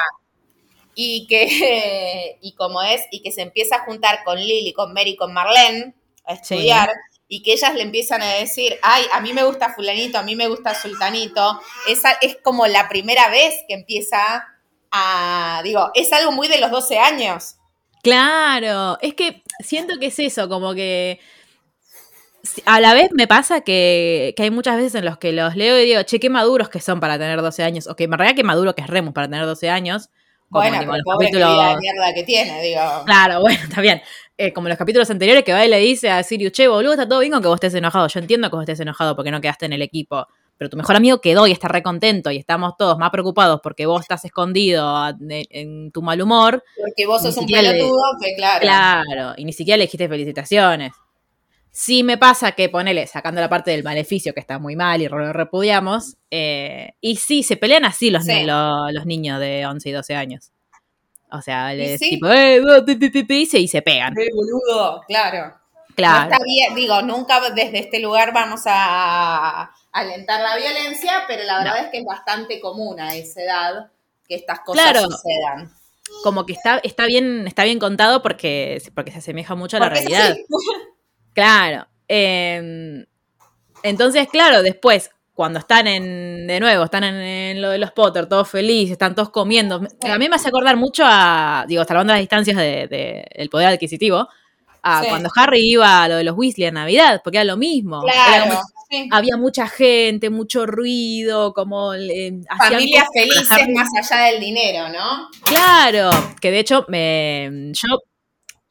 [0.95, 1.47] Y que,
[2.41, 5.93] y como es, y que se empieza a juntar con Lily, con Mary, con Marlene
[6.25, 6.55] a Sí.
[7.33, 10.35] Y que ellas le empiezan a decir, ay, a mí me gusta fulanito, a mí
[10.35, 14.45] me gusta sultanito, esa es como la primera vez que empieza
[14.91, 17.55] a, digo, es algo muy de los 12 años.
[18.03, 21.19] Claro, es que siento que es eso, como que
[22.65, 25.79] a la vez me pasa que, que hay muchas veces en los que los leo
[25.79, 28.35] y digo, che, qué maduros que son para tener 12 años, o que en realidad
[28.35, 30.09] qué maduro que es Remus para tener 12 años.
[30.49, 32.81] como Bueno, pero pobre que capítulos- de mierda que tiene, digo.
[33.05, 34.01] Claro, bueno, está bien.
[34.37, 36.93] Eh, como en los capítulos anteriores que va y le dice a Sirius, che, boludo,
[36.93, 38.07] está todo bien con que vos estés enojado.
[38.07, 40.25] Yo entiendo que vos estés enojado porque no quedaste en el equipo.
[40.57, 43.85] Pero tu mejor amigo quedó y está re contento y estamos todos más preocupados porque
[43.85, 46.63] vos estás escondido a- en, en tu mal humor.
[46.79, 48.61] Porque vos sos un pelotudo, que claro.
[48.61, 50.93] Claro, y ni siquiera le dijiste felicitaciones.
[51.71, 55.07] Sí me pasa que, ponele, sacando la parte del maleficio que está muy mal y
[55.07, 58.43] lo repudiamos, eh, y sí, se pelean así los, Sí.
[58.45, 60.51] lo- los niños de 11 y 12 años.
[61.35, 62.11] O sea, les sí.
[62.11, 62.61] tipo, eh,
[63.59, 64.13] y se- pegan.
[64.15, 65.55] Sí, boludo, claro.
[65.95, 66.17] Claro.
[66.29, 71.59] No está bien, digo, nunca desde este lugar vamos a alentar la violencia, pero la
[71.59, 73.91] verdad es que es bastante común a esa edad
[74.27, 75.01] que estas cosas Claro.
[75.09, 75.71] sucedan.
[76.23, 79.89] Como que está, está bien, está bien contado porque, porque se asemeja mucho a la
[79.89, 80.31] realidad.
[80.31, 80.45] así.
[81.33, 81.87] Claro.
[82.07, 83.05] Eh,
[83.83, 88.27] entonces, claro, después, cuando están en, de nuevo, están en, en lo de los Potter,
[88.27, 89.81] todos felices, están todos comiendo.
[90.01, 93.67] A mí me hace acordar mucho a, digo, salvando las distancias de- de- del poder
[93.69, 94.27] adquisitivo,
[94.83, 95.07] a Sí.
[95.09, 98.03] cuando Harry iba a lo de los Weasley en Navidad, porque era lo mismo.
[98.07, 98.61] Era como- Claro.
[98.91, 99.07] sí.
[99.11, 101.93] había mucha gente, mucho ruido, como...
[101.95, 102.33] eh,
[102.69, 105.29] Familias felices más allá del dinero, ¿no?
[105.45, 107.87] Claro, que de hecho me, yo,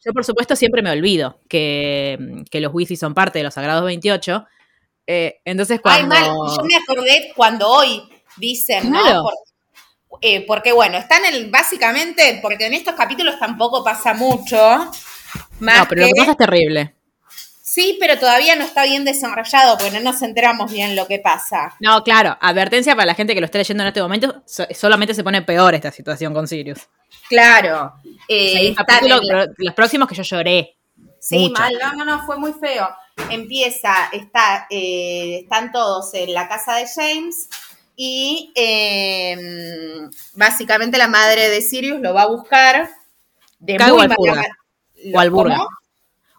[0.04, 3.84] yo por supuesto siempre me olvido que, que los Weasley son parte de los Sagrados
[3.84, 4.46] 28.
[5.06, 6.14] Eh, entonces Ay, cuando...
[6.14, 8.02] mal, yo me acordé cuando hoy
[8.36, 9.14] dicen, Claro.
[9.14, 9.22] ¿no?
[9.24, 9.34] Por-
[10.20, 14.56] eh, porque bueno, están en, básicamente, porque en estos capítulos tampoco pasa mucho.
[15.58, 16.94] Más no, pero lo que- pasa es terrible.
[17.64, 21.74] Sí, pero todavía no está bien desarrollado, porque no nos enteramos bien lo que pasa.
[21.80, 25.14] No, claro, advertencia para la gente que lo esté leyendo en este momento, so- solamente
[25.14, 26.80] se pone peor esta situación con Sirius.
[27.30, 27.94] Claro.
[28.04, 30.76] O eh, sea, capítulo, la- los próximos que yo lloré.
[31.18, 31.62] Sí, mucho.
[31.62, 32.88] mal, no, no, no, fue muy feo.
[33.30, 37.48] Empieza, está, eh, están todos en la casa de James
[37.96, 39.36] y eh,
[40.34, 42.88] básicamente la madre de Sirius lo va a buscar
[43.58, 44.34] de muy Walpurga.
[44.34, 44.48] mala
[45.12, 45.66] Walburga.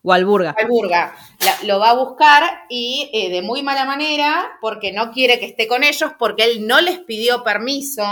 [0.03, 0.55] Walburga.
[0.59, 1.15] Walburga.
[1.39, 5.45] La- lo va a buscar y eh, de muy mala manera porque no quiere que
[5.45, 8.03] esté con ellos porque él no les pidió permiso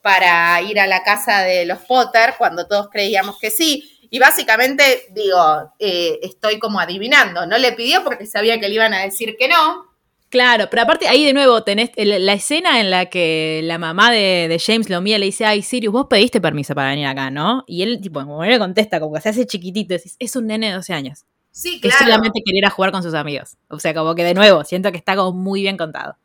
[0.00, 3.91] para ir a la casa de los Potter cuando todos creíamos que sí.
[4.14, 7.46] Y básicamente, digo, eh, estoy como adivinando.
[7.46, 9.86] No le pidió porque sabía que le iban a decir que no.
[10.28, 14.48] Claro, pero aparte ahí de nuevo tenés la escena en la que la mamá de,
[14.50, 17.30] de James lo mira y le dice, ay, Sirius, vos pediste permiso para venir acá,
[17.30, 17.64] ¿no?
[17.66, 20.46] Y él, tipo, como no le contesta, como que se hace chiquitito, decís, es un
[20.46, 22.04] nene de 12 años, Sí, que claro.
[22.04, 23.56] solamente quería ir a jugar con sus amigos.
[23.68, 26.18] O sea, como que de nuevo, siento que está como muy bien contado.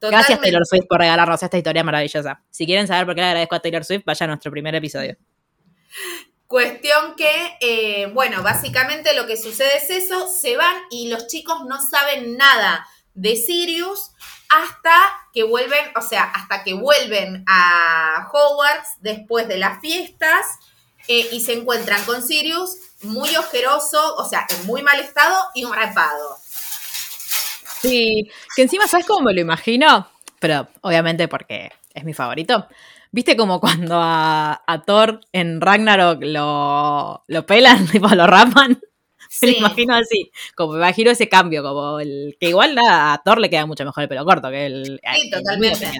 [0.00, 0.40] Gracias.
[0.40, 2.42] Taylor Swift por regalarnos esta historia maravillosa.
[2.48, 5.16] Si quieren saber por qué le agradezco a Taylor Swift, vaya a nuestro primer episodio.
[6.52, 11.64] Cuestión que, eh, bueno, básicamente lo que sucede es eso, se van y los chicos
[11.66, 14.10] no saben nada de Sirius
[14.50, 14.92] hasta
[15.32, 20.44] que vuelven, o sea, hasta que vuelven a Hogwarts después de las fiestas
[21.08, 25.64] eh, y se encuentran con Sirius muy ojeroso, o sea, en muy mal estado y
[25.64, 26.36] rapado.
[27.80, 30.12] Sí, que encima, ¿sabes cómo me lo imagino?
[30.42, 32.66] pero obviamente porque es mi favorito.
[33.12, 38.80] ¿Viste como cuando a, a Thor en Ragnarok lo, lo pelan, tipo lo rapan?
[39.40, 39.58] Me lo Sí.
[39.58, 43.64] imagino así, como me imagino ese cambio, como el que igual a Thor le queda
[43.66, 45.90] mucho mejor el pelo corto que el, Sí, totalmente.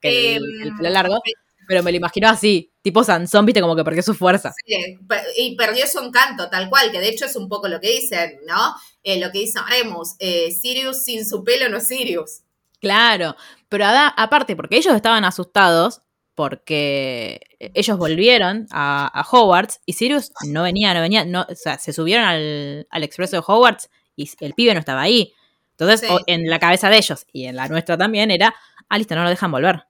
[0.00, 1.18] que el, Em, el pelo largo,
[1.66, 4.52] pero me lo imagino así, tipo Sansón, viste, como que perdió su fuerza.
[4.66, 4.98] Sí,
[5.38, 8.38] y perdió su encanto, tal cual, que de hecho es un poco lo que dicen,
[8.46, 8.74] ¿no?
[9.02, 12.40] Eh, lo que dice Remus, eh, Sirius sin su pelo no es Sirius.
[12.80, 13.34] Claro,
[13.70, 16.02] pero ada- aparte, porque ellos estaban asustados,
[16.34, 21.78] porque ellos volvieron a, a Hogwarts y Sirius no venía, no venía, no, o sea,
[21.78, 25.32] se subieron al, al expreso de Hogwarts y el pibe no estaba ahí.
[25.72, 26.06] Entonces, Sí.
[26.10, 28.54] o- en la cabeza de ellos y en la nuestra también era,
[28.88, 29.84] ah, listo, no lo dejan volver.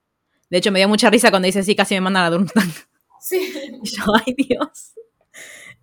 [0.49, 2.71] De hecho, me dio mucha risa cuando dice, sí, casi me mandan a Durmstrang.
[3.19, 3.39] Sí.
[3.83, 4.91] Y yo, ay, Dios.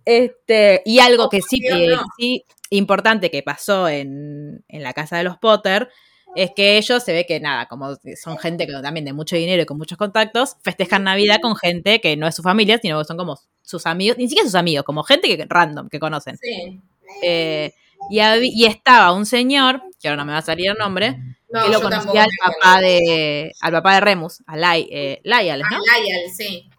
[0.05, 2.03] Este, y algo que sí, Dios, eh, no.
[2.17, 5.89] sí importante que pasó en, en la casa de los Potter
[6.35, 9.61] es que ellos se ve que nada, como son gente que también de mucho dinero
[9.61, 13.05] y con muchos contactos, festejan Navidad con gente que no es su familia, sino que
[13.05, 16.37] son como sus amigos, ni siquiera sus amigos, como gente que random que conocen.
[16.37, 16.79] Sí.
[17.21, 17.73] Eh,
[18.09, 21.17] y, estaba un señor, que ahora no me va a salir el nombre,
[21.49, 25.61] No, que lo conocía al papá de, al papá de Remus, a Lai, eh, Laial,
[25.61, 25.77] ¿no?
[25.77, 26.69] Lyle, sí.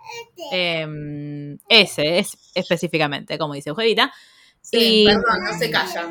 [0.53, 4.13] Em, ese es específicamente, como dice Eugevita.
[4.61, 6.11] Sí, Y- perdón, no se calla.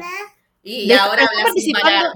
[0.63, 2.13] Y ahora habla sin parar.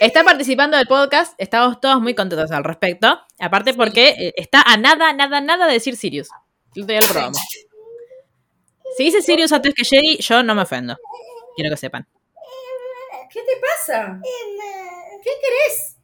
[0.00, 3.20] Está participando del podcast, estamos todos muy contentos al respecto.
[3.38, 6.28] Aparte porque eh, está a nada, nada, nada de decir Sirius.
[6.74, 7.38] El otro día lo probamos.
[8.96, 10.96] Si dice Sirius antes que Jerry, yo no me ofendo.
[11.56, 12.06] Quiero que sepan.
[13.30, 14.20] ¿Qué te pasa?
[15.22, 15.96] ¿Qué querés?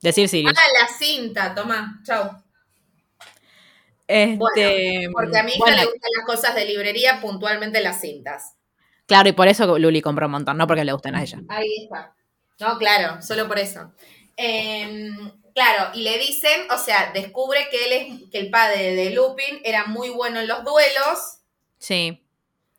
[0.00, 0.54] Decir Sirius.
[0.56, 2.30] Ah, la cinta, toma, chau.
[4.08, 8.00] Este, Bueno, Porque a mi hija bueno, le gustan las cosas de librería, puntualmente las
[8.00, 8.54] cintas.
[9.06, 11.40] Claro, y por eso Luli compró un montón, no porque le gustan a ella.
[11.48, 12.15] Ahí está.
[12.58, 13.92] No, claro, solo por eso.
[14.36, 19.10] Em, claro, y le dicen, o sea, descubre que él es, que el padre de
[19.10, 21.38] Lupin era muy bueno en los duelos
[21.78, 22.22] Sí.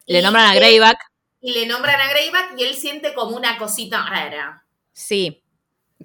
[0.08, 0.98] Le nombran a Greyback.
[1.42, 4.66] y le nombran a Greyback y él siente como una cosita rara.
[4.94, 5.44] Sí.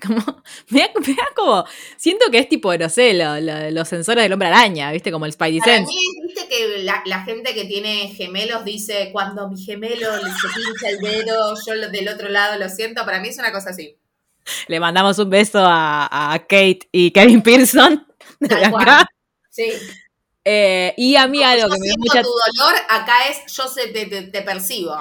[0.01, 0.17] Como,
[0.69, 1.65] me da, me da como,
[1.97, 5.13] siento que es tipo, no sé, lo- lo- los sensores del hombre araña, ¿viste?
[5.13, 5.89] Como el Spidey Para Sense.
[5.93, 10.89] mí, viste que la, la gente que tiene gemelos dice, cuando mi gemelo se pincha
[10.89, 13.97] el dedo, yo del otro lado lo siento, para mí es una cosa así.
[14.67, 18.07] Le mandamos un beso a, a Kate y Kevin Pearson
[18.41, 18.71] de Tal acá.
[18.71, 19.07] cual.
[19.51, 19.73] Sí.
[20.45, 22.23] Eh, y a mí Como algo yo que me mucha...
[22.23, 24.97] tu dolor, acá es yo se, te, te- te percibo.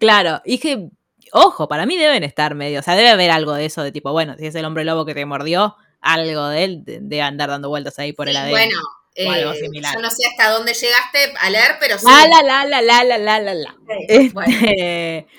[0.00, 0.88] Claro, dije,
[1.32, 4.12] Ojo, para mí deben estar medio, o sea, debe haber algo de eso de tipo,
[4.12, 7.68] bueno, si es el hombre lobo que te mordió, algo de él de andar dando
[7.68, 8.50] vueltas ahí por el ADN.
[8.50, 8.78] Bueno,
[9.26, 9.94] o algo eh, similar.
[9.94, 12.06] Yo no sé hasta dónde llegaste a leer, pero sí.
[12.06, 13.76] La, la, la, la, la, la, la, la.
[13.88, 15.26] Sí, este, bueno.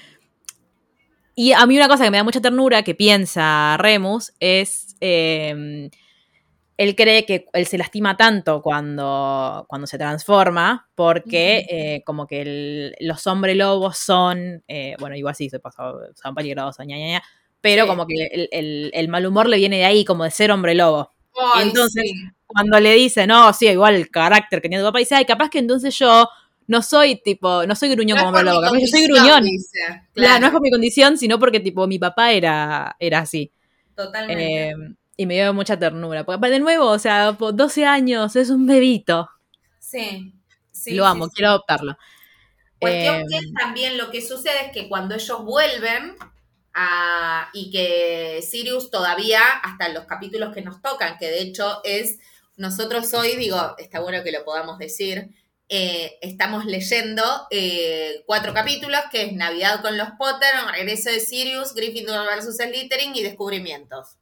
[1.39, 4.97] Y a mí una cosa que me da mucha ternura que piensa Remus es...
[4.99, 5.89] Em,
[6.81, 12.41] él cree que él se lastima tanto cuando, cuando se transforma, porque eh, como que
[12.41, 14.63] el- los hombres lobos son.
[14.67, 17.23] eh, bueno, igual sí, se pasó, son peligrosos, ña, ña, ña,
[17.59, 17.89] pero Sí.
[17.89, 20.73] como que el, el- el mal humor le viene de ahí, como de ser hombre
[20.73, 21.11] lobo.
[21.53, 22.13] Ay, entonces, sí.
[22.47, 25.49] Cuando le dice, no, sí, igual el carácter que tiene tu papá, dice, ay, capaz
[25.49, 26.29] que entonces yo
[26.67, 29.43] no soy tipo, no soy gruñón No como hombre lobo, capaz yo soy gruñón.
[29.43, 29.79] dice.
[29.85, 33.51] Claro, Claro, no es por mi condición, sino porque tipo mi papá era, era así.
[33.95, 34.69] totalmente.
[34.69, 34.73] Eh,
[35.19, 36.23] y me dio mucha ternura.
[36.25, 39.29] Porque de nuevo, o sea, por 12 años, es un bebito.
[39.79, 40.33] sí.
[40.71, 41.31] sí, Lo amo, sí.
[41.35, 41.97] quiero adoptarlo.
[42.79, 46.15] Cuestión Eh, que también lo que sucede es que cuando ellos vuelven
[46.73, 52.19] a- y que Sirius todavía, hasta los capítulos que nos tocan, que de hecho es,
[52.57, 55.29] nosotros hoy, digo, está bueno que lo podamos decir,
[55.69, 61.73] eh, estamos leyendo eh, cuatro capítulos, que es Navidad con los Potter, Regreso de Sirius,
[61.75, 62.55] Gryffindor vs.
[62.57, 64.17] Slytherin y Descubrimientos.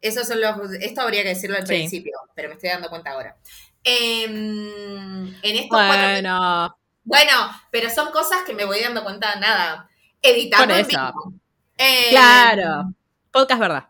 [0.00, 1.74] Esos son los, esto habría que decirlo al Sí.
[1.74, 3.36] principio, pero me estoy dando cuenta ahora.
[3.84, 9.88] Em, en estos cuatro bueno, bueno, pero son cosas que me voy dando cuenta nada.
[10.22, 11.32] Editando Por en vivo.
[11.78, 12.92] Eh, claro.
[13.30, 13.84] Podcast verdad.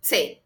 [0.00, 0.40] Sí.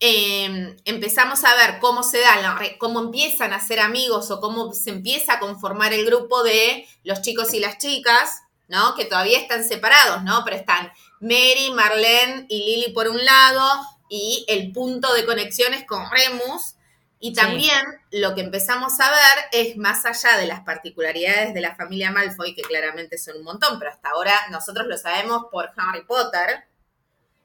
[0.00, 4.40] Eh, empezamos a ver cómo se da, la re- cómo empiezan a ser amigos o
[4.40, 8.96] cómo se empieza a conformar el grupo de los chicos y las chicas, ¿no?
[8.96, 10.42] Que todavía están separados, ¿no?
[10.44, 13.62] Pero están Mary, Marlene y Lily por un lado
[14.14, 16.74] y el punto de conexión es con Remus.
[17.18, 17.34] Y Sí.
[17.36, 22.10] también lo que empezamos a ver es más allá de las particularidades de la familia
[22.10, 26.64] Malfoy, que claramente son un montón, pero hasta ahora nosotros lo sabemos por Harry Potter,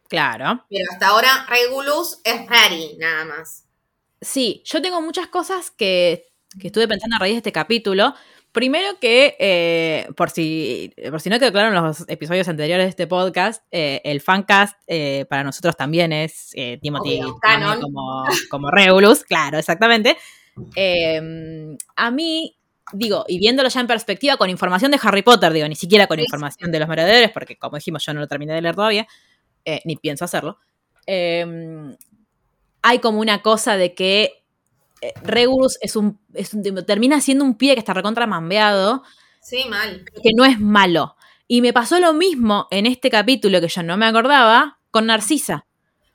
[0.09, 0.65] Claro.
[0.69, 3.63] pero hasta ahora Regulus es Rari, nada más.
[4.19, 6.27] Sí, yo tengo muchas cosas que,
[6.59, 8.13] que estuve pensando a raíz de este capítulo,
[8.57, 12.89] Primero que, eh, por, si, por si no quedó claro en los episodios anteriores de
[12.89, 17.79] este podcast, eh, el fancast eh, para nosotros también es Timothy Obvio, canon.
[17.79, 20.17] como, como Regulus, claro, exactamente.
[20.75, 21.21] Eh,
[21.95, 22.57] a mí,
[22.93, 26.17] digo, y viéndolo ya en perspectiva, con información de Harry Potter, digo, ni siquiera con
[26.17, 26.23] Sí.
[26.23, 29.05] información de los merodeadores, porque como dijimos, yo no lo terminé de leer todavía,
[29.85, 30.57] ni pienso hacerlo.
[31.05, 31.45] eh,
[32.81, 34.43] hay como una cosa de que
[35.01, 39.03] eh, Regulus es un, es un- termina siendo un pie que está recontra mambeado,
[39.41, 40.05] Sí, mal.
[40.23, 41.15] que no es malo.
[41.47, 45.65] Y me pasó lo mismo en este capítulo que yo no me acordaba con Narcisa.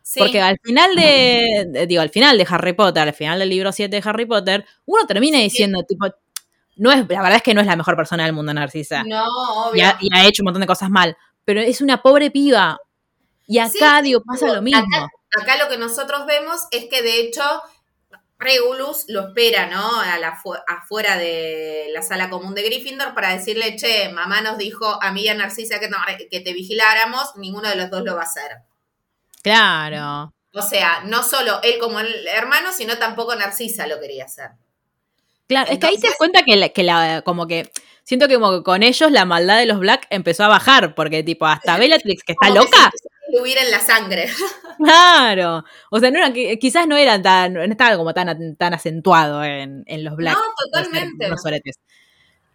[0.03, 0.19] Sí.
[0.19, 3.73] Porque al final de, de- digo, al final de Harry Potter, al final del libro
[3.73, 6.07] 7 de Harry Potter, uno termina diciendo, tipo,
[6.77, 9.05] no es, la verdad es que no es la mejor persona del mundo, Narcisa.
[9.05, 9.87] No, y, obvio.
[9.87, 11.17] ha, y ha hecho un montón de cosas mal.
[11.45, 12.79] Pero es una pobre piba.
[13.47, 14.81] Y acá, Sí, digo, pasa lo mismo.
[14.81, 15.09] Acá,
[15.41, 17.43] acá lo que nosotros vemos es que de hecho
[18.43, 20.01] Regulus lo espera, ¿no?
[20.01, 24.59] A la fu- afuera de la sala común de Gryffindor para decirle, che, mamá nos
[24.59, 25.97] dijo a mí y a Narcisa que, no-
[26.31, 28.59] que te vigiláramos, ninguno de los dos lo va a hacer.
[29.43, 30.33] Claro.
[30.55, 34.51] O sea, no solo él como el hermano, sino tampoco Narcisa lo quería hacer.
[35.49, 37.71] Claro, es que ahí te das cuenta que, la, que la- como que,
[38.05, 41.23] siento que como que con ellos la maldad de los Black empezó a bajar, porque
[41.23, 42.55] tipo, hasta Bellatrix, que está que
[43.33, 44.29] diluir en la sangre.
[44.79, 45.65] claro.
[45.91, 49.83] O sea, no era, quizás no era tan, no estaba como tan, tan acentuado en,
[49.87, 50.35] en los Black.
[50.37, 51.27] No, totalmente.
[51.27, 51.79] unos oretes.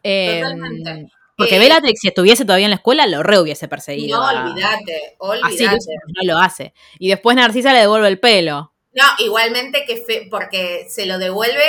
[0.04, 1.08] Eh, Totalmente.
[1.36, 4.20] Porque Eh, Bellatrix, si estuviese todavía en la escuela, lo re hubiese perseguido.
[4.20, 5.58] No, olvídate, a olvídate.
[5.58, 6.74] Sirius, no lo hace.
[6.98, 8.74] Y después Narcisa le devuelve el pelo.
[8.94, 11.64] No, igualmente que fe- porque se lo devuelve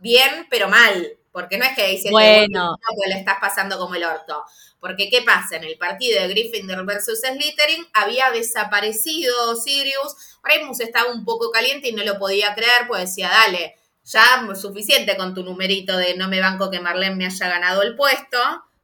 [0.00, 1.12] bien, pero mal.
[1.30, 2.76] Porque no es que dice Bueno.
[3.04, 4.42] que le estás pasando como el orto.
[4.82, 5.56] Porque, ¿qué pasa?
[5.56, 10.16] En el partido de Gryffindor versus Slytherin había desaparecido Sirius.
[10.42, 15.16] Remus estaba un poco caliente y no lo podía creer, pues decía, dale, ya suficiente
[15.16, 18.38] con tu numerito de no me banco que Marlene me haya ganado el puesto.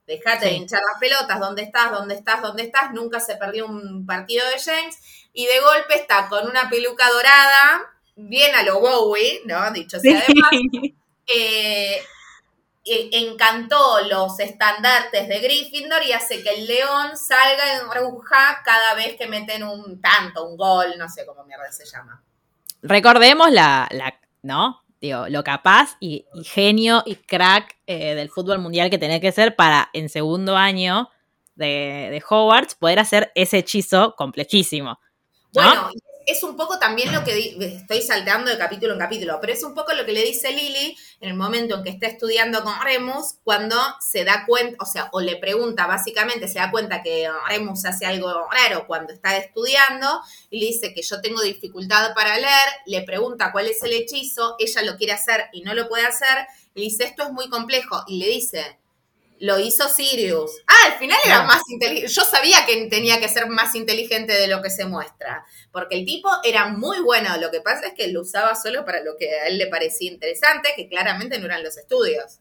[0.06, 0.56] Dejate de Sí.
[0.58, 1.90] hinchar las pelotas, ¿dónde estás?
[1.90, 2.42] ¿Dónde estás?
[2.42, 2.92] ¿Dónde estás?
[2.92, 4.96] Nunca se perdió un partido de James.
[5.32, 7.82] Y de golpe está con una peluca dorada,
[8.14, 9.70] bien a lo Bowie, ¿no?
[9.72, 10.62] Dicho sea de paso.
[11.26, 12.00] Eh,
[13.12, 19.16] encantó los estandartes de Gryffindor y hace que el león salga en bruja cada vez
[19.16, 22.22] que meten un tanto, un gol, no sé cómo mierda se llama.
[22.82, 24.82] Recordemos la, la ¿no?
[25.00, 29.32] Digo, lo capaz y, y genio y crack eh, del fútbol mundial que tenés que
[29.32, 31.08] ser para en segundo año
[31.54, 34.98] de, de Hogwarts poder hacer ese hechizo complejísimo.
[35.54, 35.62] ¿no?
[35.62, 35.90] Bueno,
[36.28, 39.74] es un poco también lo que estoy saltando de capítulo en capítulo, pero es un
[39.74, 43.36] poco lo que le dice Lily en el momento en que está estudiando con Remus,
[43.44, 47.86] cuando se da cuenta, o sea, o le pregunta, básicamente se da cuenta que Remus
[47.86, 52.68] hace algo raro cuando está estudiando y le dice que yo tengo dificultad para leer,
[52.84, 56.46] le pregunta cuál es el hechizo, ella lo quiere hacer y no lo puede hacer,
[56.74, 58.78] le dice esto es muy complejo y le dice,
[59.40, 60.50] lo hizo Sirius.
[60.66, 61.46] Ah, al final era No.
[61.46, 62.12] más inteligente.
[62.12, 65.44] Yo sabía que tenía que ser más inteligente de lo que se muestra.
[65.72, 67.36] Porque el tipo era muy bueno.
[67.38, 70.10] Lo que pasa es que lo usaba solo para lo que a él le parecía
[70.10, 72.38] interesante, que claramente no eran los estudios.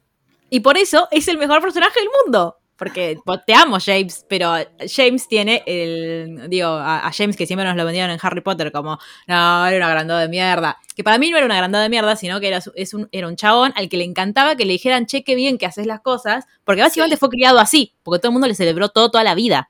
[0.49, 2.57] Y por eso es el mejor personaje del mundo.
[2.77, 4.53] Porque po, te amo, James, pero
[4.87, 6.47] James tiene el.
[6.49, 9.77] Digo, a, a James que siempre nos lo vendieron en Harry Potter como, no, era
[9.77, 10.77] un agrandado de mierda.
[10.95, 13.27] Que para mí no era un agrandado de mierda, sino que era, es un, era
[13.27, 16.01] un chabón al que le encantaba que le dijeran, che, qué bien que haces las
[16.01, 16.45] cosas.
[16.63, 17.19] Porque básicamente Sí.
[17.19, 19.69] fue criado así, porque todo el mundo le celebró todo toda la vida.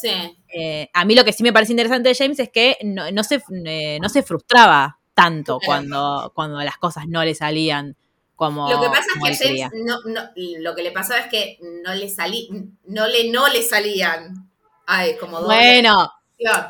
[0.00, 0.10] Sí.
[0.52, 3.22] Eh, a mí lo que sí me parece interesante de James es que no, no
[3.22, 7.96] se, eh, no se frustraba tanto cuando, cuando las cosas no le salían
[8.38, 8.70] como.
[8.70, 9.66] Lo que pasa como es que quería.
[9.66, 12.48] a James no, no, lo que le pasaba es que no le salí,
[12.84, 14.48] no le, no le salían.
[14.86, 16.10] Ay, como doble Bueno,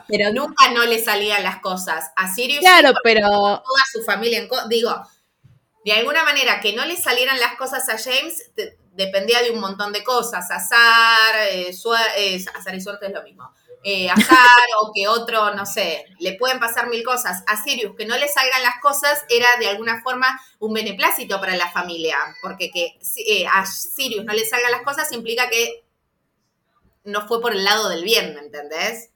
[0.09, 2.11] pero Nunca no le salían las cosas.
[2.17, 4.91] A Sirius Claro, pero toda su familia en co- digo
[5.85, 8.51] de alguna manera que no le salieran las cosas a James
[8.93, 11.71] dependía de un montón de cosas azar eh,
[12.17, 13.51] eh, azar y suerte es lo mismo
[13.85, 17.45] Eh, azar o que otro no sé le pueden pasar mil cosas.
[17.47, 20.27] A Sirius que no le salgan las cosas era de alguna forma
[20.59, 25.13] un beneplácito para la familia porque que eh, a Sirius no le salgan las cosas
[25.13, 25.85] implica que
[27.05, 29.11] no fue por el lado del bien ¿me entendés?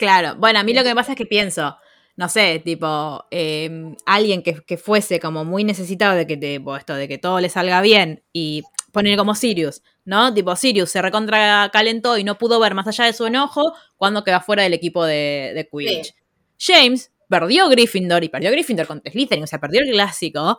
[0.00, 1.76] Claro, bueno, a mí lo que me pasa es que pienso,
[2.16, 6.94] no sé, tipo, eh, alguien que, que fuese como muy necesitado de que, tipo, esto,
[6.94, 10.32] de que todo le salga bien y poner como Sirius, ¿no?
[10.32, 14.24] Tipo, Sirius se recontra calentó y no pudo ver más allá de su enojo cuando
[14.24, 16.14] quedó fuera del equipo de, de Quidditch.
[16.58, 20.58] James perdió Gryffindor y perdió Gryffindor contra Slytherin, o sea, perdió el clásico.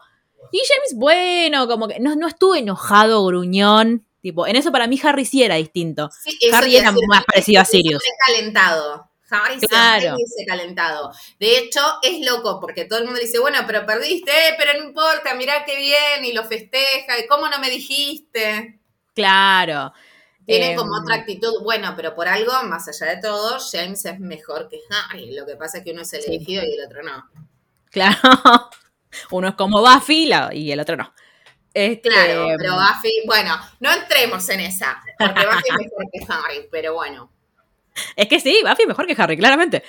[0.51, 4.05] Y James, bueno, como que no, no estuvo enojado, gruñón.
[4.21, 6.09] Tipo, en eso para mí Harry sí era distinto.
[6.23, 8.03] Sí, Harry era más parecido a Sirius.
[8.27, 9.65] recalentado Harry se
[10.13, 11.11] hubiese calentado.
[11.39, 14.77] De hecho, es loco porque todo el mundo le dice, bueno, pero perdiste, eh, pero
[14.79, 18.79] no importa, mirá qué bien, y lo festeja, y cómo no me dijiste.
[19.15, 19.93] Claro.
[20.45, 24.19] Tienen Em, como otra actitud, bueno, pero por algo, más allá de todo, James es
[24.19, 25.31] mejor que Harry.
[25.35, 26.35] Lo que pasa es que uno es el Sí.
[26.35, 27.29] elegido y el otro no.
[27.89, 28.17] Claro.
[29.31, 31.13] Uno es como Buffy y el otro no.
[31.73, 36.67] Este, Claro, pero Buffy, bueno, no entremos en esa, porque Buffy es mejor que Harry,
[36.71, 37.31] pero bueno.
[38.15, 39.83] Es que sí, Buffy es mejor que Harry, claramente.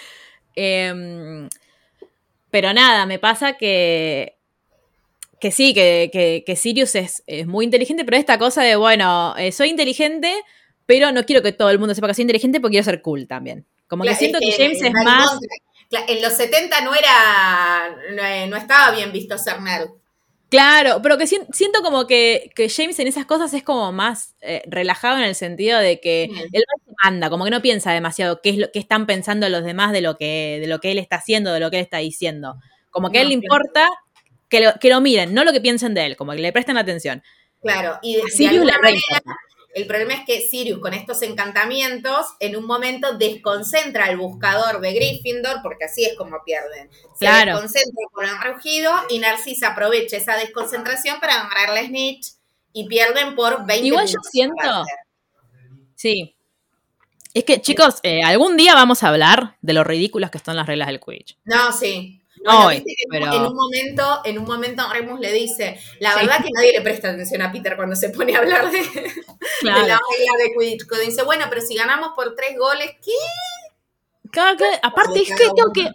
[0.54, 1.48] Em,
[2.50, 4.36] pero nada, me pasa que.
[5.40, 9.34] Que sí, que, que- que Sirius es, es muy inteligente, pero esta cosa de, bueno,
[9.36, 10.32] eh, soy inteligente,
[10.86, 13.26] pero no quiero que todo el mundo sepa que soy inteligente porque quiero ser cool
[13.26, 13.66] también.
[13.88, 15.38] Como que siento es que James es más.
[16.08, 19.90] En los 70 no era, no, eh, no estaba bien visto ser nerd.
[20.52, 24.36] Claro, pero que sien- siento como que, que James en esas cosas es como más
[24.42, 26.38] eh, relajado en el sentido de que Mm.
[26.52, 26.64] él
[27.02, 30.02] manda, como que no piensa demasiado qué es lo que están pensando los demás de
[30.02, 32.56] lo que, de lo que él está haciendo, de lo que él está diciendo.
[32.90, 33.88] Como que a él le importa
[34.50, 36.76] que lo, que lo miren, no lo que piensen de él, como que le presten
[36.76, 37.22] atención.
[37.62, 39.00] Claro, y de, de alguna manera.
[39.74, 44.92] El problema es que Sirius con estos encantamientos en un momento desconcentra al buscador de
[44.92, 46.90] Gryffindor, porque así es como pierden.
[47.14, 47.52] Se Claro.
[47.52, 52.26] desconcentra por el rugido y Narcisa aprovecha esa desconcentración para agarrarle a Snitch
[52.72, 54.84] y pierden por 20 Igual yo siento-
[55.94, 56.34] Sí.
[57.34, 60.66] Es que, chicos, eh, algún día vamos a hablar de lo ridículas que son las
[60.66, 61.38] reglas del Quidditch.
[61.44, 62.21] No, sí.
[62.44, 65.78] No Bueno, hoy, viste que pero- en un momento, en un momento Remus le dice,
[66.00, 66.20] la Sí.
[66.20, 68.84] verdad que nadie le presta atención a Peter cuando se pone a hablar de, de
[69.62, 69.98] la regla
[70.42, 70.86] de Quidditch.
[71.06, 73.12] Dice, bueno, pero si ganamos por tres goles, ¿qué?
[74.30, 75.88] Claro que, aparte es cada que tengo que.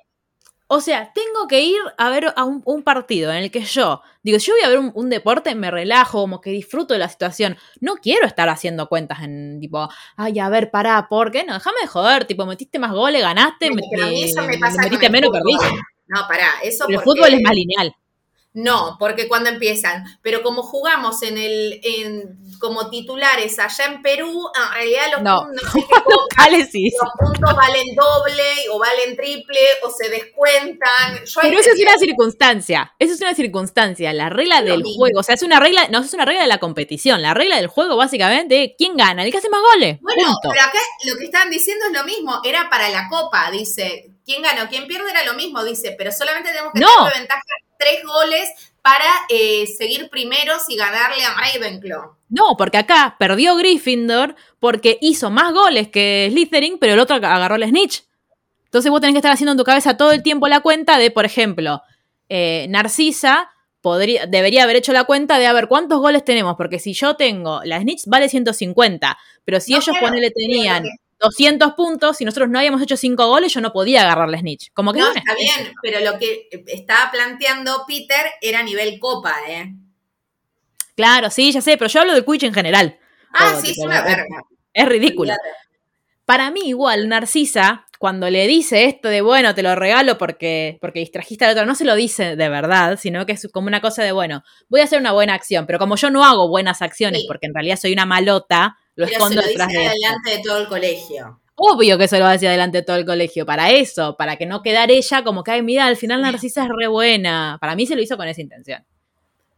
[0.69, 4.01] O sea, tengo que ir a ver a un, un partido en el que yo,
[4.21, 7.07] digo, yo voy a ver un, un deporte, me relajo, como que disfruto de la
[7.07, 7.57] situación.
[7.79, 9.87] No quiero estar haciendo cuentas en tipo,
[10.17, 11.45] ay, a ver, pará, ¿por qué?
[11.45, 15.29] No, déjame de joder, tipo, metiste más goles, ganaste, me- me con metiste el menos,
[15.31, 15.65] perdiste.
[16.07, 17.95] No, pará, eso Pero el porque- fútbol es más lineal.
[18.53, 24.49] No, porque cuando empiezan, pero como jugamos en el, en, como titulares allá en Perú,
[24.55, 25.41] en realidad los, No.
[25.43, 26.89] puntos, no sé qué cosa, Locales sí.
[26.99, 31.23] los puntos valen doble o valen triple o se descuentan.
[31.23, 32.95] Yo Pero eso es una circunstancia.
[32.97, 34.11] Eso es una circunstancia.
[34.13, 34.95] La regla del mismo.
[35.01, 35.19] juego.
[35.19, 35.87] O sea, es una regla.
[35.89, 37.21] No, es una regla de la competición.
[37.21, 39.99] La regla del juego, básicamente, es quién gana, el que hace más goles.
[40.01, 40.49] Bueno, Punto.
[40.51, 44.41] pero acá lo que estaban diciendo es lo mismo, era para la copa, dice, quién
[44.41, 46.87] ganó, quién pierde era lo mismo, dice, pero solamente tenemos que No.
[46.97, 47.41] tener de ventaja
[47.79, 48.49] tres goles
[48.81, 52.15] para eh, seguir primeros y ganarle a Ravenclaw.
[52.29, 57.55] No, porque acá perdió Gryffindor porque hizo más goles que Slytherin, pero el otro agarró
[57.55, 58.03] el snitch.
[58.65, 61.09] Entonces vos tenés que estar haciendo en tu cabeza todo el tiempo la cuenta de,
[61.09, 61.81] por ejemplo,
[62.27, 63.51] eh, Narcisa
[63.81, 67.15] podría, debería haber hecho la cuenta de a ver cuántos goles tenemos, porque si yo
[67.15, 70.83] tengo, la snitch vale 150, pero si No, ellos claro, ponele tenían
[71.19, 74.71] 200 puntos y nosotros no habíamos hecho 5 goles, yo no podía agarrar la snitch.
[74.73, 78.99] Como que No, no, está bien, pero lo que estaba planteando Peter era a nivel
[78.99, 79.73] copa, ¿eh?
[80.95, 82.99] Claro, sí, ya sé, pero yo hablo del Quidditch en general.
[83.33, 84.25] Ah, Todo, sí, es una verga.
[84.73, 84.87] Es.
[86.25, 90.99] Para mí, igual, Narcisa, cuando le dice esto de, bueno, te lo regalo porque, porque
[90.99, 94.03] distrajiste al otro, no se lo dice de verdad, sino que es como una cosa
[94.03, 97.21] de, bueno, voy a hacer una buena acción, pero como yo no hago buenas acciones
[97.21, 97.27] Sí.
[97.27, 99.87] porque en realidad soy una malota, lo Pero se escondo lo dice detrás de esto.
[99.87, 101.41] adelante de todo el colegio.
[101.55, 104.35] Obvio que se lo va a decir adelante de todo el colegio, para eso, para
[104.37, 107.57] que no quedar ella como que, ay, mira, al final Narcisa es re buena.
[107.61, 108.85] Para mí se lo hizo con esa intención.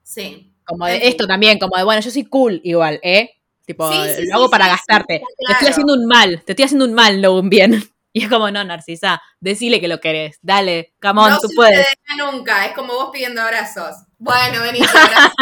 [0.03, 0.53] Sí.
[0.65, 3.31] Como de esto también, como de, bueno, yo soy cool igual, ¿eh?
[3.65, 5.21] Tipo, Sí, sí, lo hago sí, para gastarte.
[5.47, 7.83] Te estoy haciendo un mal, te estoy haciendo un mal, no un bien.
[8.11, 10.39] Y es como, no, Narcisa, decile que lo querés.
[10.41, 11.85] Dale, come on, no tú se puedes.
[12.17, 13.97] nunca, es como vos pidiendo abrazos.
[14.17, 15.33] Bueno, vení, te abrazo.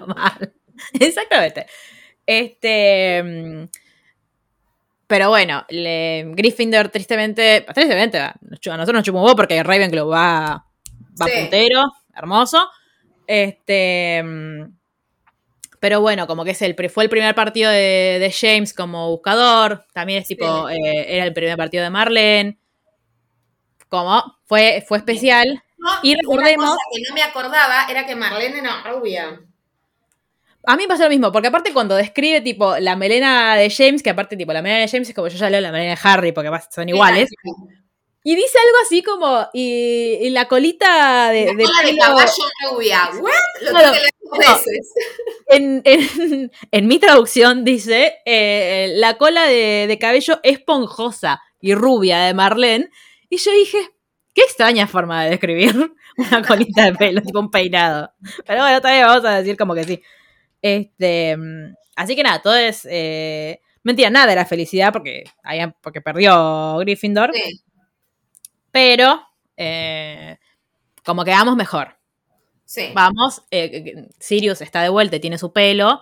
[0.00, 0.52] No, mal.
[0.94, 1.66] Exactamente.
[2.26, 3.22] Este.
[3.22, 3.68] mm,
[5.06, 10.64] Pero bueno, le, Gryffindor tristemente, tristemente, a nosotros nos chupó porque Ravenclaw va,
[11.20, 11.32] va Sí.
[11.40, 11.84] puntero,
[12.16, 12.66] hermoso.
[13.26, 14.62] Este, mm,
[15.80, 19.84] pero bueno, como que es el, fue el primer partido de, de James como buscador.
[19.92, 22.58] También es tipo, eh, era el primer partido de Marlene.
[23.90, 25.62] Como fue, fue especial.
[25.76, 29.40] No, Y recordemos- Una cosa que no me acordaba era que Marlene era rubia.
[30.66, 34.02] A mí me pasa lo mismo, porque aparte cuando describe tipo la melena de James,
[34.02, 36.00] que aparte tipo la melena de James es como yo ya leo la melena de
[36.02, 37.28] Harry, porque son iguales,
[38.26, 42.32] y dice algo así como, y, y la colita de, La de cola de caballo
[42.70, 43.10] rubia.
[43.20, 43.32] ¿What?
[43.62, 43.92] Lo no.
[44.38, 44.92] veces.
[45.48, 52.20] en, en- en mi traducción dice, eh, la cola de, de cabello esponjosa y rubia
[52.20, 52.88] de Marlene,
[53.28, 53.78] y yo dije,
[54.32, 58.10] qué extraña forma de describir una colita de pelo, tipo un peinado.
[58.46, 60.02] Pero bueno, todavía vamos a decir como que sí.
[60.66, 62.86] Este, mm, así que nada, todo es...
[62.90, 65.24] eh, mentira, nada era felicidad porque,
[65.82, 67.32] porque perdió Gryffindor.
[67.34, 67.60] Sí.
[68.70, 69.20] pero
[69.58, 70.38] eh,
[71.04, 71.98] como que vamos mejor.
[72.64, 72.92] Sí.
[72.94, 76.00] Vamos, eh, Sirius está de vuelta y tiene su pelo,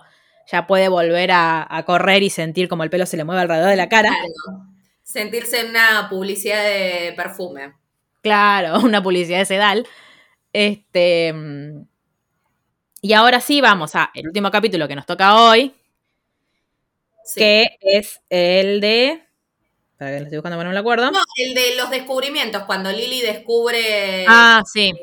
[0.49, 3.69] ya puede volver a, a correr y sentir como el pelo se le mueve alrededor
[3.69, 4.09] de la cara.
[4.11, 4.63] Claro.
[5.03, 7.73] Sentirse en una publicidad de perfume.
[8.21, 9.87] Claro, una publicidad de Sedal.
[10.53, 11.33] Este.
[13.05, 15.73] Y ahora sí, vamos a el último capítulo que nos toca hoy,
[17.25, 17.39] Sí.
[17.39, 19.21] que es el de.
[19.97, 21.11] Para que lo estoy buscando, pero no me lo acuerdo.
[21.11, 24.91] No, el de los descubrimientos, cuando Lily descubre ah, sí.
[24.91, 24.93] eh,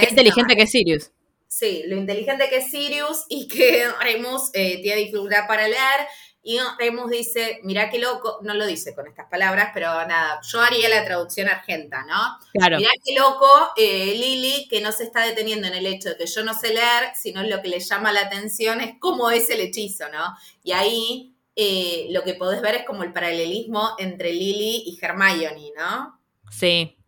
[0.00, 0.10] Qué es.
[0.10, 1.10] inteligente que es Sirius.
[1.48, 6.06] Sí, lo inteligente que es Sirius y que Remus eh, tiene dificultad para leer.
[6.46, 10.60] Y Remus dice, mirá qué loco, no lo dice con estas palabras, pero nada, yo
[10.60, 12.38] haría la traducción argenta, ¿no?
[12.52, 12.76] Claro.
[12.76, 16.26] Mirá qué loco eh, Lily, que no se está deteniendo en el hecho de que
[16.26, 19.60] yo no sé leer, sino lo que le llama la atención es cómo es el
[19.60, 20.36] hechizo, ¿no?
[20.62, 25.72] Y ahí eh, lo que podés ver es como el paralelismo entre Lily y Hermione,
[25.76, 26.20] ¿no?
[26.50, 26.98] Sí.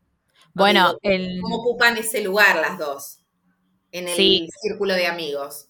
[0.54, 3.18] Bueno, Digo, el, Cómo ocupan ese lugar las dos
[3.92, 4.48] en el Sí.
[4.62, 5.65] círculo de amigos.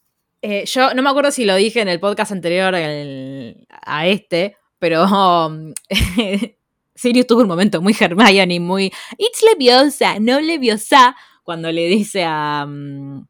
[0.48, 4.56] Eh, yo no me acuerdo si lo dije en el podcast anterior el- a este,
[4.78, 5.72] pero um,
[6.94, 12.64] Sirius tuvo un momento muy Hermione, muy It's leviosa, no leviosa, cuando le dice a,
[12.66, 13.26] um,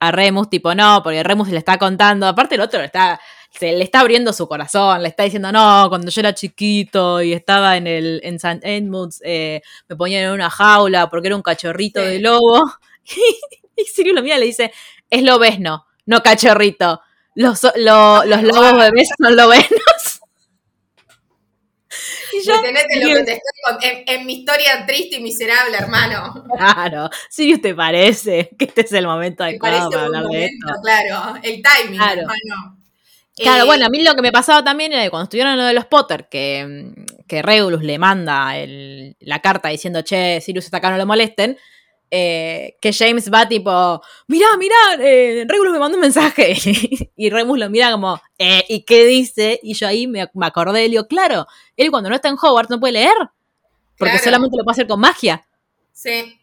[0.00, 3.72] a Remus, tipo, no, porque Remus le está contando, aparte el otro le está, se
[3.72, 7.76] le está abriendo su corazón, le está diciendo, no, cuando yo era chiquito y estaba
[7.76, 8.60] en el en St.
[8.62, 12.06] Edmunds, eh, me ponían en una jaula porque era un cachorrito Sí.
[12.06, 12.72] de lobo.
[13.76, 14.72] y Sirius lo mira y le dice,
[15.10, 17.00] es lobesno, no cachorrito.
[17.36, 20.20] Los, lo- los lobos bebés son lobenos.
[22.32, 25.76] y yo, Detenete lo que te estoy con- en, en mi historia triste y miserable,
[25.76, 26.44] hermano.
[26.56, 30.66] claro, Sirius te parece que este es el momento Me adecuado para hablar de esto.
[30.82, 31.34] claro.
[31.42, 32.20] El timing, Claro.
[32.22, 32.76] hermano.
[33.36, 35.64] Claro, Eh, bueno, a mí lo que me pasaba también era que cuando estuvieron lo
[35.64, 36.92] de los Potter, que,
[37.26, 41.56] que Regulus le manda el- la carta diciendo, che, Sirius está acá, no lo molesten,
[42.10, 46.54] eh, que James va tipo, mirá, mirá, eh, Regulus me mandó un mensaje.
[47.16, 49.60] y Remus lo mira como, eh, ¿y qué dice?
[49.62, 51.46] Y yo ahí me, me acordé, le digo, claro,
[51.76, 53.14] él cuando no está en Hogwarts no puede leer,
[53.98, 54.24] porque Claro.
[54.24, 55.46] solamente lo puede hacer con magia.
[55.92, 56.38] Sí.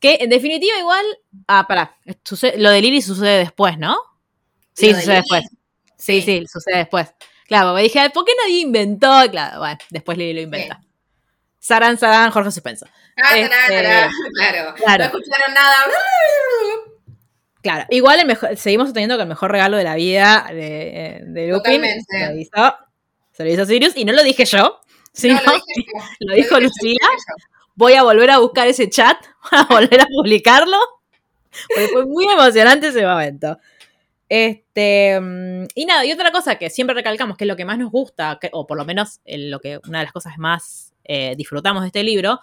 [0.00, 1.04] Que en definitiva igual,
[1.48, 3.96] ah, pará, sucede- lo de Lily sucede después, ¿no?
[4.74, 5.44] Sí, sucede Lily, después.
[5.96, 7.08] Sí, sí, sucede después.
[7.46, 9.10] Claro, me dije, ¿por qué nadie inventó?
[9.30, 10.80] Claro, bueno, después Lily lo inventa.
[11.58, 12.86] Sarán, Sarán, Jorge Suspenso.
[13.16, 14.74] Ah, Este, tará, tará, claro.
[14.76, 14.98] claro.
[14.98, 15.74] No escucharon nada.
[17.62, 21.48] Claro, igual el mejor, seguimos teniendo que el mejor regalo de la vida de, de
[21.48, 22.74] Lupin se lo, hizo,
[23.32, 24.80] se lo hizo Sirius y no lo dije yo,
[25.12, 26.00] sino No, lo dije yo.
[26.20, 27.08] lo dijo lo dije yo.
[27.74, 29.18] voy a volver a buscar ese chat
[29.50, 30.78] para volver a publicarlo.
[31.68, 33.58] Porque fue muy emocionante ese momento.
[34.28, 37.76] Este, mm, y nada, y otra cosa que siempre recalcamos, que es lo que más
[37.76, 40.94] nos gusta, que- o por lo menos eh, lo que una de las cosas más
[41.04, 42.40] eh, disfrutamos de este libro,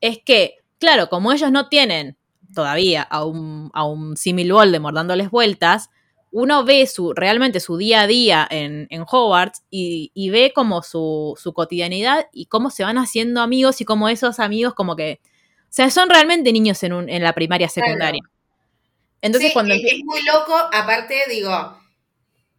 [0.00, 2.16] es que, claro, como ellos no tienen
[2.54, 5.90] todavía a un, a un símil Voldemort dándoles vueltas,
[6.32, 10.82] uno ve su, realmente su día a día en, en Hogwarts y, y ve como
[10.82, 15.20] su, su cotidianidad y cómo se van haciendo amigos y cómo esos amigos como que,
[15.24, 18.20] o sea, son realmente niños en, un- en la primaria secundaria.
[19.22, 21.78] Entonces Sí, cuando es muy loco, aparte, digo,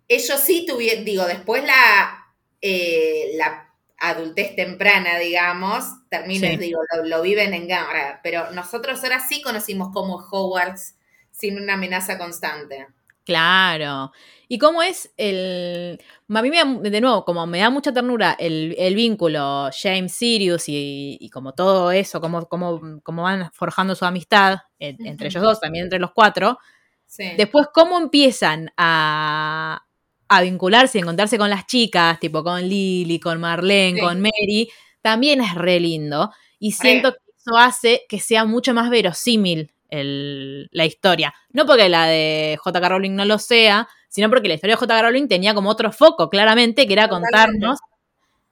[0.07, 2.25] ellos sí tuvieron, digo, después la,
[2.61, 6.57] eh, la adultez temprana, digamos, termina, Sí.
[6.57, 10.95] digo, lo, lo viven en Gamma, pero nosotros ahora sí conocimos como Hogwarts
[11.31, 12.85] sin una amenaza constante.
[13.23, 14.11] Claro.
[14.47, 16.01] ¿Y cómo es el...
[16.27, 20.67] A mí me de nuevo, como me da mucha ternura el, el vínculo James Sirius
[20.67, 25.41] y, y como todo eso, cómo, cómo, cómo van forjando su amistad en- entre ellos
[25.41, 26.57] dos, también entre los cuatro.
[27.05, 27.31] Sí.
[27.37, 29.85] Después, cómo empiezan a,
[30.27, 34.05] a vincularse y encontrarse con las chicas, tipo con Lily, con Marlene, Sí.
[34.05, 34.69] con Mary,
[35.01, 36.31] también es re lindo.
[36.59, 41.33] Y siento que eso hace que sea mucho más verosímil el- la historia.
[41.51, 42.89] No porque la de J.K.
[42.89, 45.01] Rowling no lo sea, sino porque la historia de J.K.
[45.01, 47.79] Rowling tenía como otro foco, claramente, que era contarnos,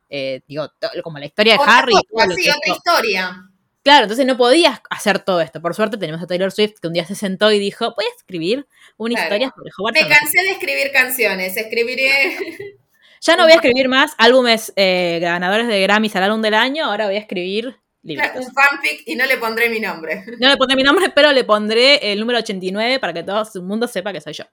[0.10, 0.68] eh, digo,
[1.04, 1.94] como la historia de Otra Harry.
[2.12, 3.44] cosa, sí, otra historia.
[3.84, 5.62] Claro, entonces no podías hacer todo esto.
[5.62, 8.16] Por suerte tenemos a Taylor Swift que un día se sentó y dijo, voy a
[8.18, 9.26] escribir una Claro.
[9.36, 10.02] historia sobre Hogwarts.
[10.02, 12.10] Me cansé de escribir canciones, escribiré...
[13.22, 16.86] Ya no voy a escribir más álbumes eh, ganadores de Grammys al álbum del año,
[16.86, 18.46] ahora voy a escribir libritos.
[18.48, 20.24] un fanfic y no le pondré mi nombre.
[20.40, 23.62] No le pondré mi nombre, pero le pondré el número 89 para que todo el
[23.62, 24.46] mundo sepa que soy yo.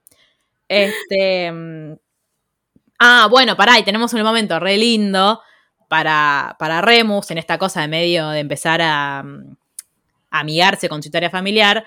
[0.67, 1.51] Este.
[1.51, 1.93] mm,
[2.99, 5.41] Ah, bueno, pará, y tenemos un momento re lindo
[5.87, 9.55] para, para Remus en esta cosa de medio de empezar a, mm,
[10.31, 11.85] a amigarse con su historia familiar,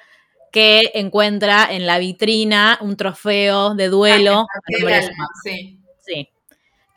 [0.53, 4.41] que encuentra en la vitrina un trofeo de duelo.
[4.41, 5.28] a El nombre de su alma, mamá.
[5.45, 5.76] sí.
[6.05, 6.28] Sí.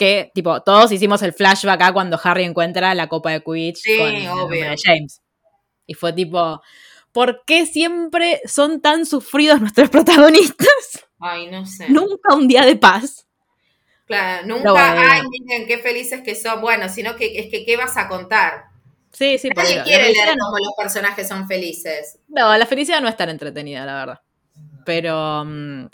[0.03, 3.97] Que, tipo, todos hicimos el flashback acá cuando Harry encuentra la copa de Quidditch Sí,
[3.97, 4.69] con obvio.
[4.71, 5.21] de James.
[5.87, 6.61] y fue tipo,
[7.13, 11.05] ¿por qué siempre son tan sufridos nuestros protagonistas?
[11.21, 11.87] Ay, no sé.
[11.89, 13.25] Nunca un día de paz.
[14.05, 16.59] Claro, nunca, bueno, ay, miren qué felices que son.
[16.59, 18.65] Bueno, sino que es que, ¿qué vas a contar?
[19.13, 22.19] Sí, sí, Nadie quiere leer no- cómo los personajes son felices.
[22.27, 24.19] No, la felicidad no es tan entretenida, la verdad.
[24.85, 25.87] Pero, mm,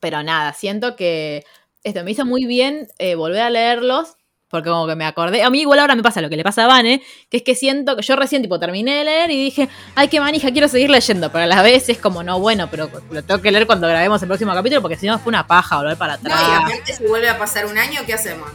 [0.00, 1.44] pero nada, siento que
[1.84, 4.14] esto me hizo muy bien eh, volver a leerlos,
[4.48, 5.42] porque como que me acordé.
[5.42, 7.54] A mí igual ahora me pasa lo que le pasa a Vane, que es que
[7.54, 10.88] siento que yo recién tipo terminé de leer y dije, ay, qué manija, quiero seguir
[10.90, 13.86] leyendo, pero a la vez es como, no, bueno, pero lo tengo que leer cuando
[13.88, 16.42] grabemos el próximo capítulo, porque si no fue una paja volver para No, atrás.
[16.48, 18.48] y aparte si vuelve a pasar un año, ¿qué hacemos?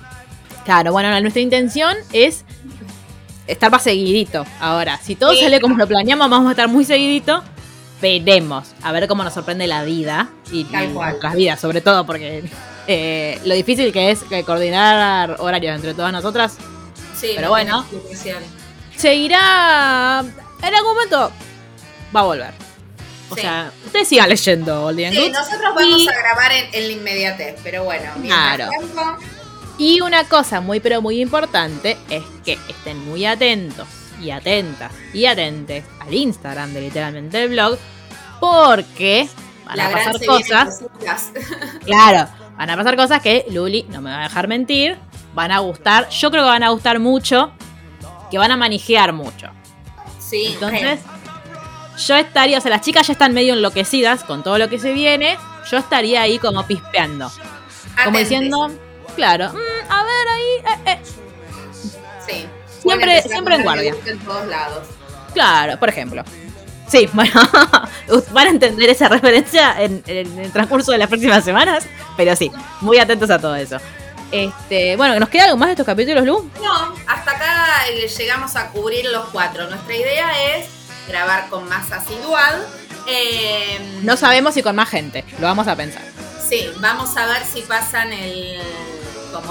[0.66, 2.44] Claro, bueno, nuestra intención es
[3.46, 4.46] estar más seguidito.
[4.60, 5.42] Ahora, si todo Sí.
[5.42, 7.44] sale como lo planeamos, vamos a estar muy seguidito.
[8.02, 12.44] Veremos, a ver cómo nos sorprende la vida y, y nuestras vidas, sobre todo, porque
[12.88, 16.58] eh, lo difícil que es que coordinar horarios entre todas nosotras
[17.20, 17.86] Sí, Pero no bueno.
[18.98, 20.24] seguirá.
[20.62, 21.32] En algún momento
[22.16, 22.54] va a volver.
[23.30, 23.42] O Sí.
[23.42, 26.94] sea, ustedes sigan leyendo Old and Sí, nosotros vamos Y- a grabar en, en la
[26.94, 28.70] inmediatez, pero bueno, Claro.
[28.96, 29.18] tanto,
[29.80, 33.88] Y una cosa muy pero muy importante es que estén muy atentos
[34.22, 37.78] y atentas y atentes al Instagram de literalmente el blog
[38.40, 39.28] porque
[39.66, 40.80] van la a pasar cosas,
[41.86, 44.98] claro, van a pasar cosas que Luli no me va a dejar mentir,
[45.34, 47.52] van a gustar, yo creo que van a gustar mucho,
[48.32, 49.48] que van a manejar mucho.
[50.20, 51.00] Sí, Entonces,
[52.08, 54.94] yo estaría, o sea, las chicas ya están medio enloquecidas con todo lo que se
[54.94, 55.38] viene,
[55.70, 57.32] yo estaría ahí como pispeando,
[58.04, 58.72] como diciendo,
[59.16, 60.44] claro, "Mm, a ver ahí,
[60.88, 61.00] eh, eh".
[62.28, 62.46] Sí.
[62.82, 63.96] Siempre- siempre en guardia.
[64.06, 64.84] En todos lados.
[65.34, 66.24] Claro, por ejemplo.
[66.94, 67.34] Sí, bueno,
[68.32, 71.86] van a entender esa referencia en, en el transcurso de las próximas semanas,
[72.16, 73.78] pero sí, muy atentos a todo eso.
[74.32, 76.48] Este, bueno, ¿nos queda algo más de estos capítulos, Lu?
[76.62, 79.68] No, hasta acá eh, llegamos a cubrir los cuatro.
[79.72, 80.68] Nuestra idea es
[81.08, 82.60] grabar con más asiduidad.
[83.08, 86.04] Eh, No sabemos si con más gente, lo vamos a pensar.
[86.48, 88.60] Sí, vamos a ver si pasan el.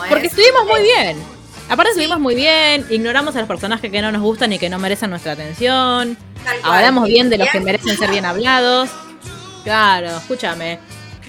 [0.09, 1.42] Porque estuvimos muy bien.
[1.69, 2.01] Aparte Sí.
[2.01, 5.11] estuvimos muy bien, ignoramos a los personajes que no nos gustan y que no merecen
[5.11, 6.17] nuestra atención.
[6.63, 8.91] Hablamos bien de los que merecen ser bien hablados.
[9.65, 10.79] Claro, escúchame.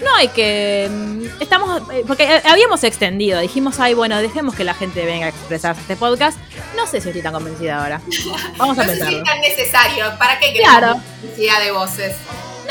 [0.02, 0.88] No hay que.
[0.90, 1.82] mm, Estamos.
[1.92, 3.38] eh, Porque eh, habíamos extendido.
[3.40, 6.36] Dijimos, ay, bueno, dejemos que la gente venga a expresarse este podcast.
[6.76, 8.00] No sé si estoy tan convencida ahora.
[8.58, 9.18] Vamos a No sé si pensarlo.
[9.18, 10.18] es tan necesario.
[10.18, 11.00] ¿Para qué Claro.
[11.22, 12.16] necesidad de voces?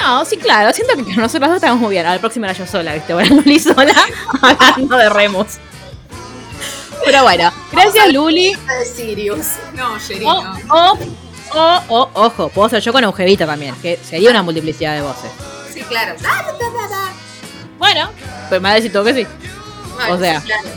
[0.01, 0.73] No, sí, claro.
[0.73, 2.05] Siento que nosotros dos estamos muy bien.
[2.05, 3.13] A la próxima era yo sola, ¿viste?
[3.13, 3.95] Bueno, Luli sola
[4.41, 5.47] hablando de Remus.
[7.05, 8.53] Pero bueno, gracias, Luli.
[8.53, 9.47] De Sirius.
[9.73, 10.57] No, O, Sherino.
[10.69, 10.97] o,
[11.53, 15.31] o, o, ojo, puedo ser yo con Eugevita también, que sería una multiplicidad de voces.
[15.73, 16.15] Sí, claro.
[17.77, 18.09] Bueno,
[18.49, 19.27] pero me ha decidido que sí.
[19.95, 20.39] Bueno, O sea.
[20.39, 20.69] sí, claro.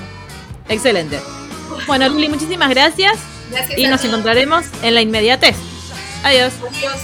[0.69, 1.21] Excelente.
[1.87, 3.19] Bueno, Luli, muchísimas gracias
[3.51, 5.57] Gracias y nos encontraremos en la inmediatez.
[6.25, 6.53] Adiós.
[6.69, 6.95] Adiós.